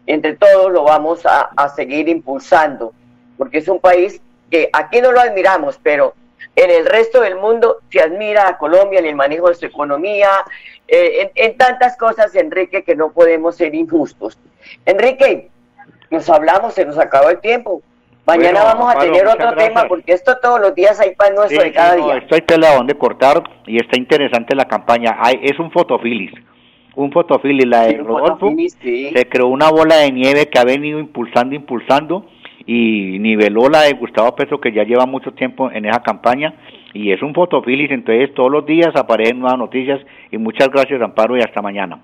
entre 0.08 0.36
todos 0.36 0.72
lo 0.72 0.84
vamos 0.84 1.26
a, 1.26 1.50
a 1.56 1.70
seguir 1.70 2.08
impulsando, 2.10 2.94
porque 3.38 3.60
es 3.60 3.68
un 3.68 3.80
país 3.80 4.22
que 4.52 4.70
aquí 4.74 5.02
no 5.02 5.12
lo 5.12 5.20
admiramos, 5.20 5.80
pero 5.82 6.13
en 6.56 6.70
el 6.70 6.86
resto 6.86 7.22
del 7.22 7.36
mundo 7.36 7.78
se 7.89 8.02
admira 8.02 8.48
a 8.48 8.58
Colombia 8.58 9.00
en 9.00 9.06
el 9.08 9.15
manejo 9.15 9.50
de 9.50 9.56
su 9.56 9.65
economía, 9.65 10.30
eh, 10.88 11.32
en, 11.36 11.52
en 11.52 11.58
tantas 11.58 11.98
cosas, 11.98 12.34
Enrique, 12.36 12.84
que 12.84 12.96
no 12.96 13.12
podemos 13.12 13.56
ser 13.56 13.74
injustos. 13.76 14.38
Enrique, 14.86 15.50
nos 16.12 16.30
hablamos, 16.30 16.74
se 16.74 16.86
nos 16.86 16.98
acabó 16.98 17.30
el 17.30 17.39
tiempo. 17.39 17.82
Mañana 18.26 18.62
Bueno, 18.63 18.76
vamos 18.80 18.96
a 18.96 19.00
tener 19.00 19.28
otro 19.28 19.54
tema, 19.56 19.88
porque 19.88 20.13
esto 20.13 20.38
todos 20.41 20.60
los 20.60 20.74
días 20.74 21.00
hay 21.00 21.13
pan 21.15 21.36
nuestro 21.36 21.60
Sí, 21.62 21.68
de 21.68 21.74
cada 21.74 21.94
sí, 21.96 22.00
no, 22.02 22.08
día. 22.08 22.18
esto 22.18 22.36
hay 22.36 22.41
tela 22.41 22.70
de 22.72 22.76
donde 22.76 22.98
cortar 22.98 23.44
y 23.68 23.78
está 23.78 23.98
interesante 24.00 24.56
la 24.56 24.65
campaña. 24.65 25.15
Hay, 25.20 25.39
es 25.44 25.60
un 25.60 25.72
fotofilis, 25.72 26.32
un 26.96 27.12
fotofilis. 27.12 27.68
La 27.68 27.88
de 27.88 27.98
Rodolfo 27.98 28.54
sí. 28.82 29.12
se 29.14 29.30
creó 29.30 29.48
una 29.48 29.70
bola 29.70 29.98
de 29.98 30.12
nieve 30.12 30.48
que 30.48 30.60
ha 30.60 30.64
venido 30.64 31.00
impulsando, 31.00 31.56
impulsando 31.56 32.26
y 32.66 33.20
niveló 33.20 33.70
la 33.70 33.84
de 33.84 33.94
Gustavo 33.94 34.36
Petro 34.36 34.60
que 34.60 34.72
ya 34.72 34.84
lleva 34.84 35.06
mucho 35.06 35.34
tiempo 35.34 35.70
en 35.72 35.86
esa 35.86 36.02
campaña 36.02 36.56
y 36.94 37.12
es 37.12 37.22
un 37.22 37.34
fotofilis. 37.34 37.92
Entonces 37.92 38.34
todos 38.34 38.52
los 38.52 38.66
días 38.66 38.96
aparecen 38.96 39.40
nuevas 39.40 39.60
noticias 39.60 40.02
y 40.32 40.38
muchas 40.38 40.70
gracias 40.70 41.02
Amparo 41.02 41.38
y 41.38 41.42
hasta 41.42 41.62
mañana. 41.62 42.02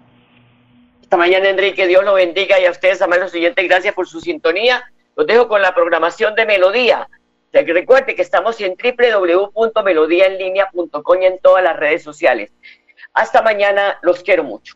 Esta 1.01 1.17
mañana, 1.17 1.49
Enrique, 1.49 1.87
Dios 1.87 2.05
lo 2.05 2.13
bendiga 2.13 2.57
y 2.59 2.65
a 2.65 2.71
ustedes, 2.71 3.01
amables 3.01 3.33
oyentes, 3.33 3.67
gracias 3.67 3.93
por 3.93 4.07
su 4.07 4.21
sintonía. 4.21 4.81
Los 5.17 5.27
dejo 5.27 5.49
con 5.49 5.61
la 5.61 5.75
programación 5.75 6.35
de 6.35 6.45
Melodía. 6.45 7.09
Recuerde 7.51 8.15
que 8.15 8.21
estamos 8.21 8.61
en 8.61 8.75
www.melodiaenlinea.com 8.81 11.21
y 11.21 11.25
en 11.25 11.37
todas 11.39 11.61
las 11.63 11.75
redes 11.75 12.01
sociales. 12.01 12.53
Hasta 13.13 13.41
mañana, 13.41 13.99
los 14.03 14.23
quiero 14.23 14.45
mucho. 14.45 14.75